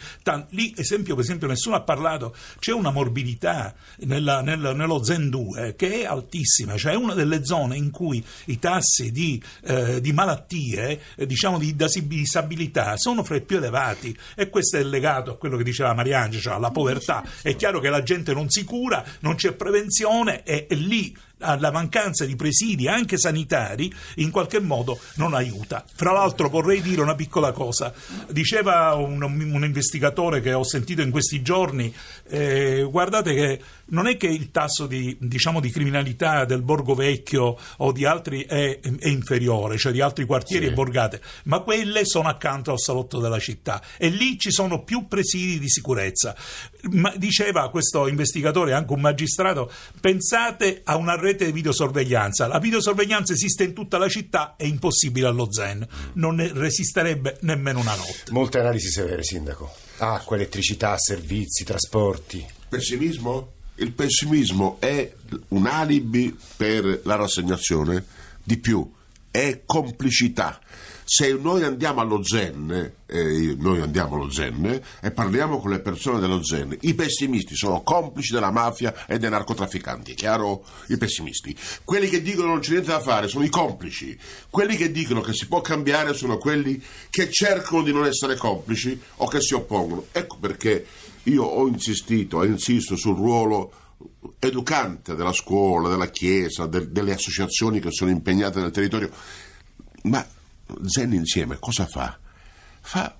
Lì, 0.49 0.73
esempio, 0.75 1.15
per 1.15 1.23
esempio, 1.23 1.47
nessuno 1.47 1.75
ha 1.75 1.81
parlato, 1.81 2.35
c'è 2.59 2.71
una 2.71 2.91
morbidità 2.91 3.73
nella- 3.99 4.41
nel- 4.41 4.73
nello 4.75 5.03
Zen 5.03 5.29
2 5.29 5.75
che 5.75 6.01
è 6.01 6.05
altissima, 6.05 6.77
cioè 6.77 6.93
è 6.93 6.95
una 6.95 7.13
delle 7.13 7.45
zone 7.45 7.75
in 7.77 7.91
cui 7.91 8.23
i 8.45 8.59
tassi 8.59 9.11
di, 9.11 9.41
eh, 9.63 10.01
di 10.01 10.11
malattie, 10.11 10.99
eh, 11.15 11.25
diciamo 11.25 11.57
di 11.57 11.75
disabilità, 11.75 12.97
sono 12.97 13.23
fra 13.23 13.35
i 13.35 13.41
più 13.41 13.57
elevati 13.57 14.17
e 14.35 14.49
questo 14.49 14.77
è 14.77 14.83
legato 14.83 15.31
a 15.31 15.37
quello 15.37 15.57
che 15.57 15.63
diceva 15.63 15.93
Mariangela, 15.93 16.41
cioè 16.41 16.53
alla 16.53 16.71
povertà. 16.71 17.23
È 17.41 17.55
chiaro 17.55 17.79
che 17.79 17.89
la 17.91 18.01
gente 18.01 18.33
non 18.33 18.49
si 18.49 18.63
cura, 18.63 19.03
non 19.19 19.35
c'è 19.35 19.53
prevenzione 19.53 20.43
e, 20.43 20.65
e 20.67 20.75
lì 20.75 21.15
la 21.41 21.71
mancanza 21.71 22.25
di 22.25 22.35
presidi 22.35 22.87
anche 22.87 23.17
sanitari 23.17 23.91
in 24.17 24.29
qualche 24.29 24.59
modo 24.59 24.99
non 25.15 25.33
aiuta. 25.33 25.83
Fra 25.93 26.11
l'altro 26.11 26.49
vorrei 26.49 26.81
dire 26.81 27.01
una 27.01 27.15
piccola 27.15 27.51
cosa, 27.51 27.93
diceva 28.29 28.93
un, 28.93 29.21
un 29.21 29.63
investigatore 29.63 30.41
che 30.41 30.53
ho 30.53 30.63
sentito 30.63 31.01
in 31.01 31.09
questi 31.09 31.41
giorni, 31.41 31.93
eh, 32.29 32.87
guardate 32.89 33.33
che 33.33 33.61
non 33.91 34.07
è 34.07 34.17
che 34.17 34.27
il 34.27 34.51
tasso 34.51 34.87
di, 34.87 35.15
diciamo, 35.19 35.59
di 35.61 35.69
criminalità 35.71 36.43
del 36.45 36.61
Borgo 36.61 36.95
Vecchio 36.95 37.57
o 37.77 37.91
di 37.91 38.05
altri 38.05 38.43
è, 38.43 38.79
è 38.79 39.07
inferiore, 39.07 39.77
cioè 39.77 39.91
di 39.91 40.01
altri 40.01 40.25
quartieri 40.25 40.65
Sì. 40.65 40.71
e 40.71 40.73
borgate, 40.73 41.21
ma 41.45 41.59
quelle 41.59 42.05
sono 42.05 42.27
accanto 42.27 42.71
al 42.71 42.79
salotto 42.79 43.19
della 43.19 43.39
città 43.39 43.81
e 43.97 44.09
lì 44.09 44.37
ci 44.37 44.51
sono 44.51 44.83
più 44.83 45.07
presidi 45.07 45.59
di 45.59 45.69
sicurezza. 45.69 46.35
Ma 46.91 47.13
diceva 47.15 47.69
questo 47.69 48.07
investigatore, 48.07 48.73
anche 48.73 48.93
un 48.93 49.01
magistrato, 49.01 49.71
pensate 49.99 50.81
a 50.83 50.95
una 50.95 51.15
rete 51.15 51.45
di 51.45 51.51
videosorveglianza. 51.51 52.47
La 52.47 52.59
videosorveglianza 52.59 53.33
esiste 53.33 53.63
in 53.63 53.73
tutta 53.73 53.97
la 53.97 54.09
città, 54.09 54.55
è 54.57 54.63
impossibile 54.65 55.27
allo 55.27 55.51
Zen, 55.51 55.87
non 56.13 56.35
ne 56.35 56.51
resisterebbe 56.53 57.37
nemmeno 57.41 57.79
una 57.79 57.95
notte. 57.95 58.31
Molte 58.31 58.59
analisi 58.59 58.89
severe, 58.89 59.23
sindaco. 59.23 59.71
Acqua, 59.97 60.35
elettricità, 60.35 60.97
servizi, 60.97 61.63
trasporti. 61.63 62.43
Pessimismo? 62.69 63.53
Il 63.81 63.93
pessimismo 63.93 64.77
è 64.79 65.11
un 65.49 65.65
alibi 65.65 66.37
per 66.55 67.01
la 67.03 67.15
rassegnazione, 67.15 68.05
di 68.43 68.59
più, 68.59 68.87
è 69.31 69.63
complicità. 69.65 70.59
Se 71.13 71.33
noi 71.33 71.61
andiamo 71.63 71.99
allo 71.99 72.23
Zen, 72.23 72.93
eh, 73.05 73.55
noi 73.59 73.81
andiamo 73.81 74.15
allo 74.15 74.31
Zen 74.31 74.81
e 75.01 75.11
parliamo 75.11 75.59
con 75.59 75.71
le 75.71 75.81
persone 75.81 76.21
dello 76.21 76.41
Zen, 76.41 76.77
i 76.83 76.93
pessimisti 76.93 77.53
sono 77.53 77.81
complici 77.81 78.31
della 78.31 78.49
mafia 78.49 79.05
e 79.05 79.19
dei 79.19 79.29
narcotrafficanti, 79.29 80.13
chiaro? 80.13 80.63
I 80.87 80.95
pessimisti. 80.95 81.53
Quelli 81.83 82.07
che 82.07 82.21
dicono 82.21 82.47
non 82.47 82.61
c'è 82.61 82.71
niente 82.71 82.91
da 82.91 83.01
fare 83.01 83.27
sono 83.27 83.43
i 83.43 83.49
complici. 83.49 84.17
Quelli 84.49 84.77
che 84.77 84.89
dicono 84.89 85.19
che 85.19 85.33
si 85.33 85.47
può 85.47 85.59
cambiare 85.59 86.13
sono 86.13 86.37
quelli 86.37 86.81
che 87.09 87.29
cercano 87.29 87.83
di 87.83 87.91
non 87.91 88.05
essere 88.05 88.37
complici 88.37 88.97
o 89.17 89.27
che 89.27 89.41
si 89.41 89.53
oppongono. 89.53 90.05
Ecco 90.13 90.37
perché 90.39 90.85
io 91.23 91.43
ho 91.43 91.67
insistito 91.67 92.41
e 92.41 92.47
insisto 92.47 92.95
sul 92.95 93.17
ruolo 93.17 93.73
educante 94.39 95.15
della 95.15 95.33
scuola, 95.33 95.89
della 95.89 96.09
chiesa, 96.09 96.67
de- 96.67 96.89
delle 96.89 97.11
associazioni 97.11 97.81
che 97.81 97.91
sono 97.91 98.11
impegnate 98.11 98.61
nel 98.61 98.71
territorio. 98.71 99.11
Ma 100.03 100.25
Zen 100.85 101.13
insieme 101.13 101.57
cosa 101.59 101.85
fa? 101.85 102.17
Fa 102.81 103.15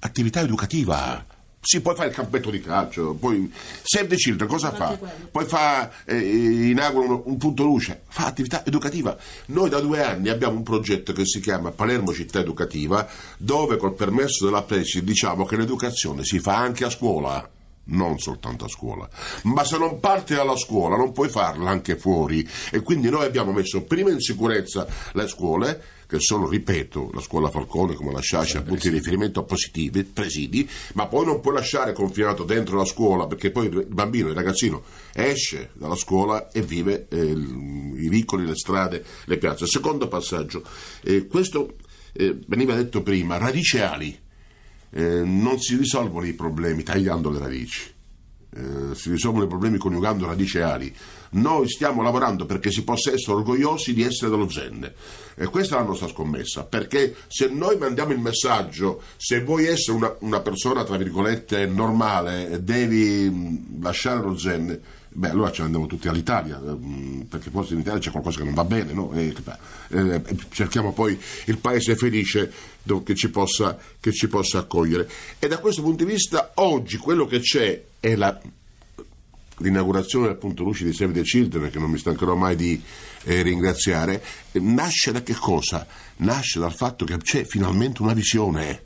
attività 0.00 0.40
educativa. 0.40 1.24
Si 1.60 1.80
può 1.80 1.94
fare 1.94 2.08
il 2.08 2.14
campetto 2.14 2.50
di 2.50 2.60
calcio, 2.60 3.14
poi 3.14 3.52
Save 3.82 4.06
the 4.06 4.16
Children 4.16 4.48
cosa 4.48 4.72
fa? 4.72 4.96
Poi 5.30 5.44
fa, 5.44 5.90
eh, 6.04 6.16
inaugura 6.16 7.14
un, 7.14 7.22
un 7.24 7.36
punto 7.36 7.64
luce, 7.64 8.02
fa 8.08 8.26
attività 8.26 8.64
educativa. 8.64 9.16
Noi 9.46 9.68
da 9.68 9.80
due 9.80 10.02
anni 10.02 10.28
abbiamo 10.28 10.56
un 10.56 10.62
progetto 10.62 11.12
che 11.12 11.26
si 11.26 11.40
chiama 11.40 11.72
Palermo 11.72 12.12
Città 12.12 12.38
Educativa, 12.38 13.06
dove 13.36 13.76
col 13.76 13.94
permesso 13.94 14.44
della 14.44 14.62
Presi 14.62 15.02
diciamo 15.02 15.44
che 15.44 15.56
l'educazione 15.56 16.24
si 16.24 16.38
fa 16.38 16.56
anche 16.56 16.84
a 16.84 16.90
scuola 16.90 17.56
non 17.88 18.18
soltanto 18.18 18.64
a 18.64 18.68
scuola, 18.68 19.08
ma 19.44 19.64
se 19.64 19.78
non 19.78 20.00
parti 20.00 20.34
dalla 20.34 20.56
scuola 20.56 20.96
non 20.96 21.12
puoi 21.12 21.28
farla 21.28 21.70
anche 21.70 21.96
fuori 21.96 22.46
e 22.70 22.80
quindi 22.80 23.08
noi 23.10 23.24
abbiamo 23.24 23.52
messo 23.52 23.82
prima 23.82 24.10
in 24.10 24.20
sicurezza 24.20 24.86
le 25.12 25.28
scuole 25.28 25.82
che 26.08 26.20
sono, 26.20 26.48
ripeto, 26.48 27.10
la 27.12 27.20
scuola 27.20 27.50
Falcone 27.50 27.94
come 27.94 28.12
la 28.12 28.20
Sciascia, 28.20 28.62
punti 28.62 28.88
di 28.88 28.96
riferimento 28.96 29.44
positivi, 29.44 30.04
presidi, 30.04 30.66
ma 30.94 31.06
poi 31.06 31.26
non 31.26 31.40
puoi 31.40 31.54
lasciare 31.54 31.92
confinato 31.92 32.44
dentro 32.44 32.78
la 32.78 32.86
scuola 32.86 33.26
perché 33.26 33.50
poi 33.50 33.66
il 33.66 33.86
bambino, 33.86 34.28
il 34.28 34.34
ragazzino 34.34 34.82
esce 35.12 35.70
dalla 35.74 35.96
scuola 35.96 36.50
e 36.50 36.62
vive 36.62 37.08
eh, 37.10 37.24
i 37.26 38.08
vicoli, 38.08 38.46
le 38.46 38.56
strade, 38.56 39.04
le 39.26 39.36
piazze. 39.36 39.66
Secondo 39.66 40.08
passaggio, 40.08 40.62
eh, 41.02 41.26
questo 41.26 41.74
eh, 42.14 42.38
veniva 42.46 42.74
detto 42.74 43.02
prima, 43.02 43.36
radice 43.36 43.82
ali. 43.82 44.18
Eh, 44.90 45.22
non 45.24 45.60
si 45.60 45.76
risolvono 45.76 46.26
i 46.26 46.32
problemi 46.32 46.82
tagliando 46.82 47.30
le 47.30 47.38
radici, 47.38 47.96
Eh, 48.50 48.94
si 48.94 49.10
risolvono 49.10 49.44
i 49.44 49.48
problemi 49.48 49.76
coniugando 49.76 50.26
radici 50.26 50.56
e 50.56 50.62
ali. 50.62 50.96
Noi 51.32 51.68
stiamo 51.68 52.00
lavorando 52.00 52.46
perché 52.46 52.70
si 52.70 52.82
possa 52.82 53.12
essere 53.12 53.36
orgogliosi 53.36 53.92
di 53.92 54.02
essere 54.02 54.30
dello 54.30 54.48
Zen. 54.48 54.90
E 55.36 55.46
questa 55.48 55.76
è 55.76 55.80
la 55.80 55.84
nostra 55.84 56.08
scommessa, 56.08 56.64
perché 56.64 57.14
se 57.28 57.48
noi 57.48 57.76
mandiamo 57.76 58.12
il 58.12 58.18
messaggio, 58.18 59.02
se 59.18 59.44
vuoi 59.44 59.66
essere 59.66 59.98
una, 59.98 60.16
una 60.20 60.40
persona, 60.40 60.82
tra 60.84 60.96
virgolette, 60.96 61.66
normale, 61.66 62.64
devi 62.64 63.28
mh, 63.28 63.82
lasciare 63.82 64.22
lo 64.22 64.38
Zen, 64.38 64.80
beh, 65.18 65.30
allora 65.30 65.50
ce 65.50 65.60
ne 65.60 65.66
andiamo 65.66 65.86
tutti 65.86 66.06
all'Italia, 66.06 66.58
mh, 66.58 67.26
perché 67.28 67.50
forse 67.50 67.74
in 67.74 67.80
Italia 67.80 67.98
c'è 67.98 68.10
qualcosa 68.10 68.38
che 68.38 68.44
non 68.44 68.54
va 68.54 68.64
bene, 68.64 68.92
no? 68.92 69.12
E, 69.12 69.34
eh, 69.88 70.22
cerchiamo 70.50 70.92
poi 70.92 71.18
il 71.46 71.58
paese 71.58 71.96
felice 71.96 72.52
che 73.04 73.14
ci, 73.14 73.28
possa, 73.28 73.76
che 73.98 74.12
ci 74.12 74.28
possa 74.28 74.58
accogliere. 74.58 75.08
E 75.38 75.48
da 75.48 75.58
questo 75.58 75.82
punto 75.82 76.04
di 76.04 76.10
vista, 76.10 76.52
oggi 76.54 76.96
quello 76.96 77.26
che 77.26 77.40
c'è 77.40 77.82
è 77.98 78.14
la 78.14 78.40
l'inaugurazione 79.60 80.28
del 80.28 80.36
punto 80.36 80.62
luce 80.62 80.84
di 80.84 80.92
Save 80.92 81.12
the 81.12 81.22
Children, 81.22 81.68
che 81.68 81.80
non 81.80 81.90
mi 81.90 81.98
stancherò 81.98 82.36
mai 82.36 82.54
di 82.54 82.80
eh, 83.24 83.42
ringraziare, 83.42 84.22
eh, 84.52 84.60
nasce 84.60 85.10
da 85.10 85.20
che 85.24 85.34
cosa? 85.34 85.84
Nasce 86.18 86.60
dal 86.60 86.72
fatto 86.72 87.04
che 87.04 87.16
c'è 87.16 87.44
finalmente 87.44 88.00
una 88.02 88.12
visione. 88.12 88.84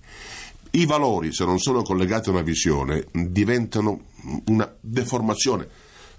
I 0.71 0.87
valori, 0.87 1.31
se 1.35 1.45
non 1.45 1.59
sono 1.59 1.83
collegati 1.83 2.31
a 2.31 2.33
una 2.33 2.41
visione, 2.41 3.07
diventano 3.13 4.05
una 4.47 4.75
deformazione. 4.81 5.69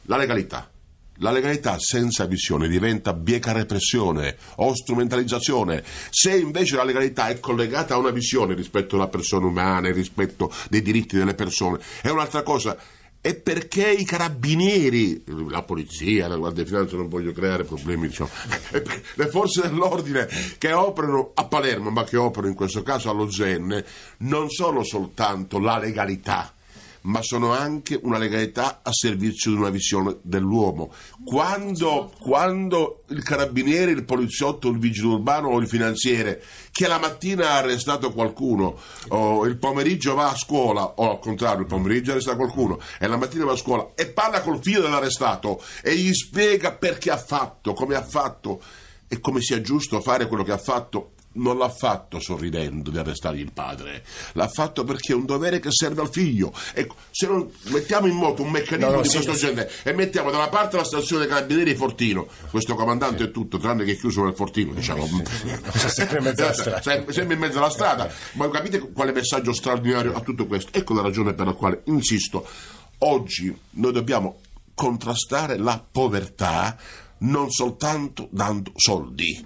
La 0.04 0.18
legalità. 0.18 0.70
La 1.18 1.32
legalità 1.32 1.78
senza 1.78 2.26
visione 2.26 2.68
diventa 2.68 3.14
bieca 3.14 3.52
repressione 3.52 4.36
o 4.56 4.74
strumentalizzazione. 4.76 5.84
Se 6.10 6.36
invece 6.36 6.76
la 6.76 6.84
legalità 6.84 7.28
è 7.28 7.40
collegata 7.40 7.94
a 7.94 7.98
una 7.98 8.10
visione 8.10 8.56
rispetto 8.56 8.96
alla 8.96 9.08
persona 9.08 9.46
umana, 9.46 9.92
rispetto 9.92 10.52
dei 10.70 10.82
diritti 10.82 11.16
delle 11.16 11.36
persone, 11.36 11.80
è 12.02 12.10
un'altra 12.10 12.42
cosa. 12.42 12.76
È 13.22 13.36
perché 13.36 13.90
i 13.90 14.04
carabinieri, 14.04 15.24
la 15.48 15.62
polizia, 15.62 16.28
la 16.28 16.36
Guardia 16.36 16.64
di 16.64 16.70
Finanza, 16.70 16.98
non 16.98 17.08
voglio 17.08 17.32
creare 17.32 17.64
problemi, 17.64 18.08
diciamo, 18.10 18.30
le 19.16 19.28
forze 19.28 19.62
dell'ordine 19.62 20.28
che 20.58 20.74
operano 20.74 21.32
a 21.36 21.46
Palermo, 21.46 21.90
ma 21.90 22.04
che 22.04 22.18
operano 22.18 22.50
in 22.50 22.56
questo 22.56 22.84
caso 22.84 23.10
allo 23.10 23.32
Zen, 23.32 23.82
non 24.18 24.50
sono 24.50 24.84
soltanto 24.84 25.60
la 25.60 25.78
legalità, 25.78 26.53
ma 27.04 27.22
sono 27.22 27.52
anche 27.52 28.00
una 28.02 28.18
legalità 28.18 28.82
a 28.84 28.92
servizio 28.92 29.52
di 29.52 29.58
una 29.58 29.70
visione 29.70 30.18
dell'uomo. 30.22 30.94
Quando, 31.24 32.12
quando 32.20 33.04
il 33.10 33.24
carabiniere, 33.24 33.92
il 33.92 34.06
poliziotto, 34.06 34.70
il 34.70 34.78
vigile 34.78 35.08
urbano 35.08 35.50
o 35.50 35.60
il 35.60 35.68
finanziere 35.68 36.42
che 36.72 36.88
la 36.88 37.00
mattina 37.00 37.52
ha 37.52 37.58
arrestato 37.58 38.12
qualcuno 38.12 38.78
o 39.10 39.46
il 39.46 39.58
pomeriggio 39.58 40.16
va 40.16 40.30
a 40.30 40.36
scuola 40.36 40.84
o 40.96 41.12
al 41.12 41.20
contrario 41.20 41.62
il 41.62 41.68
pomeriggio 41.68 42.12
arresta 42.12 42.36
qualcuno 42.36 42.80
e 43.00 43.08
la 43.08 43.18
mattina 43.18 43.46
va 43.46 43.52
a 43.52 43.58
scuola 43.58 43.92
e 43.96 44.08
parla 44.08 44.42
col 44.42 44.62
figlio 44.62 44.82
dell'arrestato 44.82 45.62
e 45.82 45.96
gli 45.96 46.14
spiega 46.14 46.74
perché 46.74 47.12
ha 47.12 47.18
fatto, 47.18 47.74
come 47.74 47.96
ha 47.96 48.04
fatto 48.04 48.62
e 49.08 49.20
come 49.20 49.42
sia 49.42 49.62
giusto 49.62 50.02
fare 50.02 50.28
quello 50.28 50.44
che 50.44 50.52
ha 50.52 50.58
fatto 50.58 51.12
non 51.34 51.58
l'ha 51.58 51.70
fatto 51.70 52.20
sorridendo 52.20 52.90
di 52.92 52.98
arrestargli 52.98 53.40
il 53.40 53.52
padre, 53.52 54.04
l'ha 54.34 54.48
fatto 54.48 54.84
perché 54.84 55.14
è 55.14 55.16
un 55.16 55.26
dovere 55.26 55.60
che 55.60 55.70
serve 55.72 56.02
al 56.02 56.12
figlio. 56.12 56.54
Ecco, 56.74 56.96
se 57.12 57.28
non 57.28 57.50
mettiamo 57.70 58.08
in 58.08 58.16
moto 58.16 58.42
un 58.42 58.52
meccanismo 58.52 58.90
No, 58.90 58.96
no, 58.98 59.02
di 59.02 59.10
sì, 59.10 59.16
questo 59.16 59.34
sì. 59.34 59.46
genere 59.48 59.72
e 59.84 59.94
mettiamo 59.94 60.30
da 60.30 60.38
una 60.38 60.50
parte 60.50 60.78
la 60.78 60.84
stazione 60.84 61.26
dei 61.26 61.34
carabinieri 61.34 61.76
Fortino, 61.76 62.28
questo 62.50 62.76
comandante 62.76 63.26
è 63.26 63.32
tutto, 63.32 63.58
tranne 63.58 63.84
che 63.86 63.94
è 63.94 63.98
chiuso 63.98 64.24
nel 64.24 64.36
Fortino, 64.36 64.74
diciamo. 64.74 65.08
sempre 65.88 66.18
in 66.18 66.24
mezzo 66.24 66.44
alla 66.44 66.54
strada. 66.54 66.82
Sempre, 66.82 67.14
sempre 67.14 67.34
in 67.36 67.40
mezzo 67.40 67.58
alla 67.58 67.70
strada. 67.70 68.12
Ma 68.34 68.50
capite 68.50 68.80
quale 68.92 69.12
messaggio 69.12 69.54
straordinario 69.54 70.14
a 70.14 70.22
tutto 70.22 70.46
questo? 70.46 70.72
Ecco 70.74 70.94
la 70.94 71.02
ragione 71.02 71.34
per 71.34 71.46
la 71.46 71.54
quale, 71.54 71.82
insisto, 71.86 72.48
oggi 73.00 73.56
noi 73.72 73.92
dobbiamo 73.92 74.40
contrastare 74.76 75.58
la 75.58 75.84
povertà 75.92 76.78
non 77.20 77.50
soltanto 77.50 78.28
dando 78.32 78.72
soldi. 78.76 79.46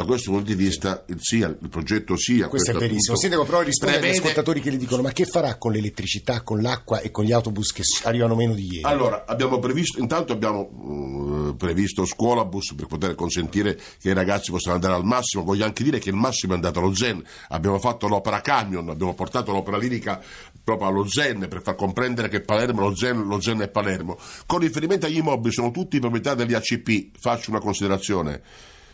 Da 0.00 0.06
questo 0.06 0.30
punto 0.30 0.46
di 0.46 0.54
vista 0.54 1.04
il 1.08 1.18
SIA, 1.20 1.48
il 1.48 1.68
progetto 1.68 2.16
SIA... 2.16 2.48
Questo 2.48 2.70
è 2.70 2.72
questo 2.72 2.78
verissimo. 2.78 3.16
appunto 3.16 3.20
Sindaco, 3.20 3.44
però 3.44 3.60
risponde 3.60 3.96
agli 3.96 4.00
prevede- 4.00 4.22
ascoltatori 4.22 4.60
che 4.62 4.70
le 4.70 4.76
dicono: 4.78 5.02
ma 5.02 5.12
che 5.12 5.26
farà 5.26 5.56
con 5.56 5.72
l'elettricità, 5.72 6.40
con 6.40 6.62
l'acqua 6.62 7.00
e 7.00 7.10
con 7.10 7.24
gli 7.26 7.32
autobus 7.32 7.70
che 7.70 7.82
arrivano 8.04 8.34
meno 8.34 8.54
di 8.54 8.64
ieri? 8.64 8.84
Allora, 8.84 9.26
abbiamo 9.26 9.58
previsto, 9.58 10.00
intanto 10.00 10.32
abbiamo 10.32 11.50
eh, 11.50 11.54
previsto 11.54 12.06
scuolabus 12.06 12.72
per 12.72 12.86
poter 12.86 13.14
consentire 13.14 13.78
che 14.00 14.08
i 14.08 14.14
ragazzi 14.14 14.50
possano 14.50 14.76
andare 14.76 14.94
al 14.94 15.04
massimo. 15.04 15.44
Voglio 15.44 15.66
anche 15.66 15.84
dire 15.84 15.98
che 15.98 16.08
il 16.08 16.16
massimo 16.16 16.54
è 16.54 16.56
andato 16.56 16.78
allo 16.78 16.94
Zen. 16.94 17.22
Abbiamo 17.48 17.78
fatto 17.78 18.08
l'opera 18.08 18.40
camion, 18.40 18.88
abbiamo 18.88 19.12
portato 19.12 19.52
l'opera 19.52 19.76
lirica 19.76 20.18
proprio 20.64 20.88
allo 20.88 21.06
Zen 21.06 21.46
per 21.46 21.60
far 21.60 21.74
comprendere 21.74 22.30
che 22.30 22.40
Palermo, 22.40 22.88
lo 22.88 22.96
Zen, 22.96 23.26
lo 23.26 23.38
Zen 23.38 23.58
è 23.60 23.68
Palermo. 23.68 24.16
Con 24.46 24.60
riferimento 24.60 25.04
agli 25.04 25.18
immobili, 25.18 25.52
sono 25.52 25.70
tutti 25.70 25.98
proprietà 25.98 26.34
degli 26.34 26.54
ACP. 26.54 27.18
Faccio 27.18 27.50
una 27.50 27.60
considerazione. 27.60 28.40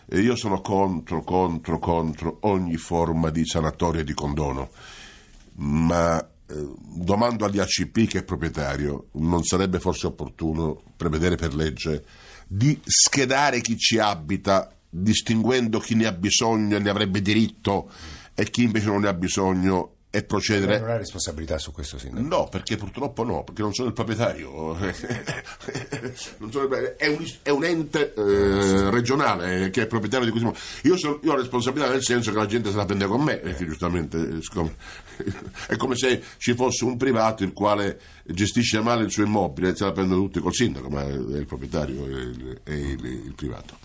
Eh, 0.08 0.20
Io 0.20 0.36
sono 0.36 0.60
contro, 0.60 1.22
contro, 1.22 1.78
contro 1.78 2.38
ogni 2.42 2.76
forma 2.76 3.30
di 3.30 3.44
sanatoria 3.44 4.00
e 4.00 4.04
di 4.04 4.14
condono. 4.14 4.70
Ma 5.54 6.18
eh, 6.20 6.68
domando 6.78 7.44
agli 7.44 7.58
ACP 7.58 8.06
che 8.06 8.18
è 8.18 8.22
proprietario, 8.22 9.08
non 9.12 9.42
sarebbe 9.42 9.80
forse 9.80 10.06
opportuno 10.06 10.80
prevedere 10.96 11.36
per 11.36 11.54
legge 11.54 12.04
di 12.46 12.78
schedare 12.84 13.60
chi 13.60 13.76
ci 13.76 13.98
abita, 13.98 14.70
distinguendo 14.88 15.80
chi 15.80 15.94
ne 15.94 16.06
ha 16.06 16.12
bisogno 16.12 16.76
e 16.76 16.78
ne 16.78 16.90
avrebbe 16.90 17.20
diritto 17.20 17.90
e 18.34 18.48
chi 18.48 18.62
invece 18.62 18.86
non 18.86 19.00
ne 19.00 19.08
ha 19.08 19.14
bisogno 19.14 19.95
e 20.08 20.22
procedere? 20.22 20.78
non 20.78 20.88
ha 20.90 20.96
responsabilità 20.96 21.58
su 21.58 21.72
questo, 21.72 21.98
Sindaco. 21.98 22.26
No, 22.26 22.48
perché 22.48 22.76
purtroppo 22.76 23.22
no, 23.22 23.44
perché 23.44 23.60
non 23.62 23.74
sono 23.74 23.88
il 23.88 23.94
proprietario. 23.94 24.76
Non 26.38 26.50
sono 26.52 26.64
il- 26.64 26.94
è, 26.96 27.06
un, 27.08 27.24
è 27.42 27.50
un 27.50 27.64
ente 27.64 28.14
eh, 28.14 28.90
regionale 28.90 29.70
che 29.70 29.82
è 29.82 29.86
proprietario 29.86 30.30
di 30.30 30.32
questo. 30.32 30.54
Io, 30.86 30.96
sono- 30.96 31.18
io 31.22 31.32
ho 31.32 31.36
responsabilità 31.36 31.90
nel 31.90 32.02
senso 32.02 32.30
che 32.32 32.38
la 32.38 32.46
gente 32.46 32.70
se 32.70 32.76
la 32.76 32.84
prende 32.84 33.06
con 33.06 33.20
me, 33.22 33.36
perché 33.36 33.64
giustamente 33.66 34.16
eh, 34.18 34.38
siccome- 34.42 34.74
è 35.68 35.76
come 35.76 35.96
se 35.96 36.22
ci 36.38 36.54
fosse 36.54 36.84
un 36.84 36.96
privato 36.96 37.42
il 37.44 37.52
quale 37.52 38.00
gestisce 38.24 38.80
male 38.80 39.04
il 39.04 39.10
suo 39.10 39.24
immobile 39.24 39.70
e 39.70 39.76
se 39.76 39.84
la 39.84 39.92
prendono 39.92 40.22
tutti 40.22 40.40
col 40.40 40.54
sindaco, 40.54 40.88
ma 40.88 41.02
è 41.02 41.10
il 41.12 41.46
proprietario, 41.46 42.06
è 42.06 42.08
il, 42.10 42.60
il- 42.64 43.04
il 43.26 43.34
privato. 43.36 43.78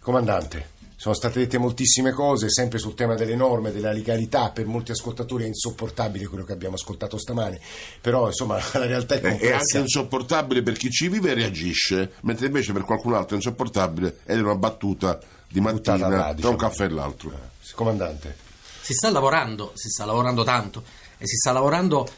Comandante, 0.00 0.72
sono 1.04 1.16
state 1.16 1.40
dette 1.40 1.58
moltissime 1.58 2.12
cose, 2.12 2.48
sempre 2.48 2.78
sul 2.78 2.94
tema 2.94 3.14
delle 3.14 3.36
norme, 3.36 3.72
della 3.72 3.92
legalità, 3.92 4.48
per 4.52 4.64
molti 4.64 4.92
ascoltatori 4.92 5.44
è 5.44 5.48
insopportabile 5.48 6.26
quello 6.28 6.44
che 6.44 6.52
abbiamo 6.54 6.76
ascoltato 6.76 7.18
stamane, 7.18 7.60
però 8.00 8.28
insomma 8.28 8.54
la 8.72 8.86
realtà 8.86 9.16
è 9.16 9.20
È, 9.20 9.22
è 9.22 9.28
anche 9.28 9.48
complessa. 9.48 9.78
insopportabile 9.80 10.62
per 10.62 10.78
chi 10.78 10.88
ci 10.90 11.08
vive 11.08 11.32
e 11.32 11.34
reagisce, 11.34 12.12
mentre 12.22 12.46
invece 12.46 12.72
per 12.72 12.84
qualcun 12.84 13.12
altro 13.12 13.34
è 13.34 13.36
insopportabile 13.36 14.20
ed 14.24 14.38
è 14.38 14.40
una 14.40 14.54
battuta 14.54 15.18
di 15.46 15.60
mattina 15.60 16.08
là, 16.08 16.16
tra 16.22 16.32
diciamo. 16.32 16.52
un 16.52 16.58
caffè 16.58 16.84
e 16.84 16.88
l'altro. 16.88 17.38
Comandante, 17.74 18.36
Si 18.80 18.94
sta 18.94 19.10
lavorando, 19.10 19.72
si 19.74 19.90
sta 19.90 20.06
lavorando 20.06 20.42
tanto 20.42 20.82
e 21.18 21.26
si 21.26 21.36
sta 21.36 21.52
lavorando 21.52 22.08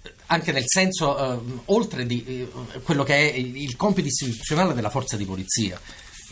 eh, 0.00 0.14
anche 0.28 0.50
nel 0.50 0.64
senso, 0.64 1.18
eh, 1.18 1.38
oltre 1.66 2.06
di 2.06 2.24
eh, 2.24 2.80
quello 2.80 3.02
che 3.04 3.16
è 3.16 3.36
il 3.36 3.54
il 3.54 3.76
compito 3.76 4.08
istituzionale 4.08 4.72
della 4.72 4.88
forza 4.88 5.18
di 5.18 5.26
polizia. 5.26 5.78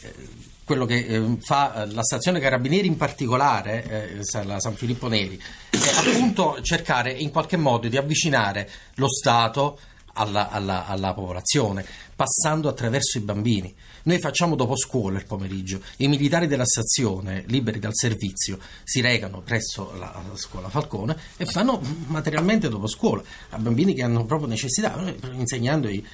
Eh, 0.01 0.51
quello 0.73 0.87
che 0.87 1.05
eh, 1.05 1.37
fa 1.41 1.83
eh, 1.83 1.87
la 1.93 2.02
stazione 2.02 2.41
Carabinieri 2.41 2.87
in 2.87 2.97
particolare, 2.97 4.17
eh, 4.25 4.45
la 4.45 4.59
San 4.59 4.75
Filippo 4.75 5.07
Neri, 5.07 5.38
è 5.69 5.76
appunto 6.09 6.59
cercare 6.62 7.12
in 7.12 7.29
qualche 7.31 7.59
modo 7.59 7.88
di 7.88 7.99
avvicinare 7.99 8.67
lo 8.95 9.09
Stato 9.09 9.79
alla, 10.14 10.49
alla- 10.49 10.87
alla 10.87 11.12
popolazione, 11.12 11.85
passando 12.17 12.69
attraverso 12.71 13.19
i 13.19 13.21
bambini. 13.21 13.75
Noi 14.04 14.19
facciamo 14.19 14.56
dopo 14.56 14.76
scuola 14.76 15.19
il 15.19 15.26
pomeriggio, 15.26 15.80
i 15.99 16.08
militari 16.08 16.47
della 16.47 16.65
stazione, 16.65 17.45
liberi 17.47 17.78
dal 17.78 17.95
servizio, 17.95 18.58
si 18.82 19.00
recano 19.00 19.43
presso 19.43 19.93
la, 19.97 20.13
la 20.28 20.37
scuola 20.37 20.69
Falcone 20.71 21.17
e 21.37 21.45
fanno 21.47 21.80
materialmente 22.06 22.69
dopo 22.69 22.89
scuola. 22.89 23.23
A 23.50 23.58
bambini 23.58 23.95
che 23.95 24.02
hanno 24.02 24.25
proprio 24.25 24.49
necessità, 24.49 24.97
eh, 25.06 25.17
insegnando 25.35 25.89
i- 25.89 26.04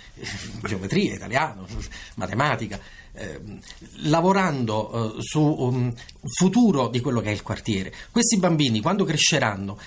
geometria, 0.65 1.15
italiano, 1.15 1.67
matematica, 2.17 2.77
eh, 2.77 2.81
lavorando 4.03 5.17
eh, 5.17 5.23
su 5.23 5.41
un 5.41 5.93
futuro 6.37 6.89
di 6.89 7.01
quello 7.01 7.21
che 7.21 7.29
è 7.29 7.33
il 7.33 7.43
quartiere. 7.43 7.93
Questi 8.11 8.39
bambini, 8.39 8.81
quando 8.81 9.05
cresceranno, 9.05 9.79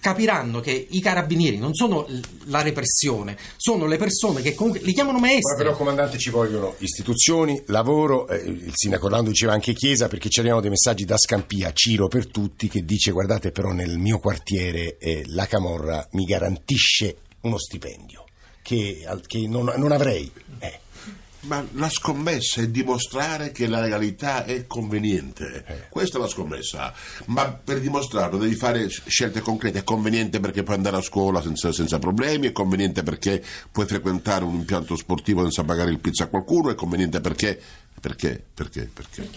capiranno 0.00 0.60
che 0.60 0.86
i 0.90 1.00
carabinieri 1.00 1.58
non 1.58 1.74
sono 1.74 2.06
la 2.46 2.62
repressione, 2.62 3.36
sono 3.56 3.86
le 3.86 3.98
persone 3.98 4.40
che 4.40 4.54
comunque 4.54 4.80
li 4.82 4.92
chiamano 4.92 5.18
maestri. 5.18 5.56
però 5.56 5.76
comandante 5.76 6.18
ci 6.18 6.30
vogliono 6.30 6.74
istituzioni, 6.78 7.62
lavoro, 7.66 8.26
eh, 8.28 8.36
il 8.36 8.72
sindaco 8.74 9.06
Orlando 9.06 9.30
diceva 9.30 9.52
anche 9.52 9.74
chiesa 9.74 10.08
perché 10.08 10.30
ci 10.30 10.40
arrivano 10.40 10.62
dei 10.62 10.70
messaggi 10.70 11.04
da 11.04 11.18
Scampia, 11.18 11.72
Ciro 11.72 12.08
per 12.08 12.26
tutti, 12.28 12.68
che 12.68 12.84
dice 12.84 13.10
guardate 13.12 13.52
però 13.52 13.72
nel 13.72 13.98
mio 13.98 14.18
quartiere 14.18 14.96
eh, 14.98 15.24
la 15.26 15.46
Camorra 15.46 16.06
mi 16.12 16.24
garantisce 16.24 17.16
uno 17.42 17.58
stipendio 17.58 18.24
che, 18.62 19.06
che 19.26 19.46
non, 19.46 19.72
non 19.76 19.92
avrei. 19.92 20.30
Eh. 20.58 20.78
Ma 21.42 21.66
la 21.72 21.88
scommessa 21.88 22.60
è 22.60 22.68
dimostrare 22.68 23.50
che 23.50 23.66
la 23.66 23.80
legalità 23.80 24.44
è 24.44 24.66
conveniente. 24.66 25.64
Eh. 25.66 25.88
Questa 25.88 26.18
è 26.18 26.20
la 26.20 26.28
scommessa. 26.28 26.92
Ma 27.26 27.50
per 27.50 27.80
dimostrarlo 27.80 28.36
devi 28.36 28.54
fare 28.54 28.88
scelte 28.88 29.40
concrete. 29.40 29.78
È 29.78 29.84
conveniente 29.84 30.38
perché 30.38 30.62
puoi 30.62 30.76
andare 30.76 30.98
a 30.98 31.02
scuola 31.02 31.40
senza, 31.40 31.72
senza 31.72 31.98
problemi, 31.98 32.48
è 32.48 32.52
conveniente 32.52 33.02
perché 33.02 33.42
puoi 33.72 33.86
frequentare 33.86 34.44
un 34.44 34.54
impianto 34.54 34.96
sportivo 34.96 35.42
senza 35.42 35.64
pagare 35.64 35.90
il 35.90 35.98
pizza 35.98 36.24
a 36.24 36.26
qualcuno, 36.26 36.70
è 36.70 36.74
conveniente 36.74 37.20
perché. 37.20 37.58
Perché? 38.00 38.42
Perché? 38.54 38.88
Perché? 38.90 39.28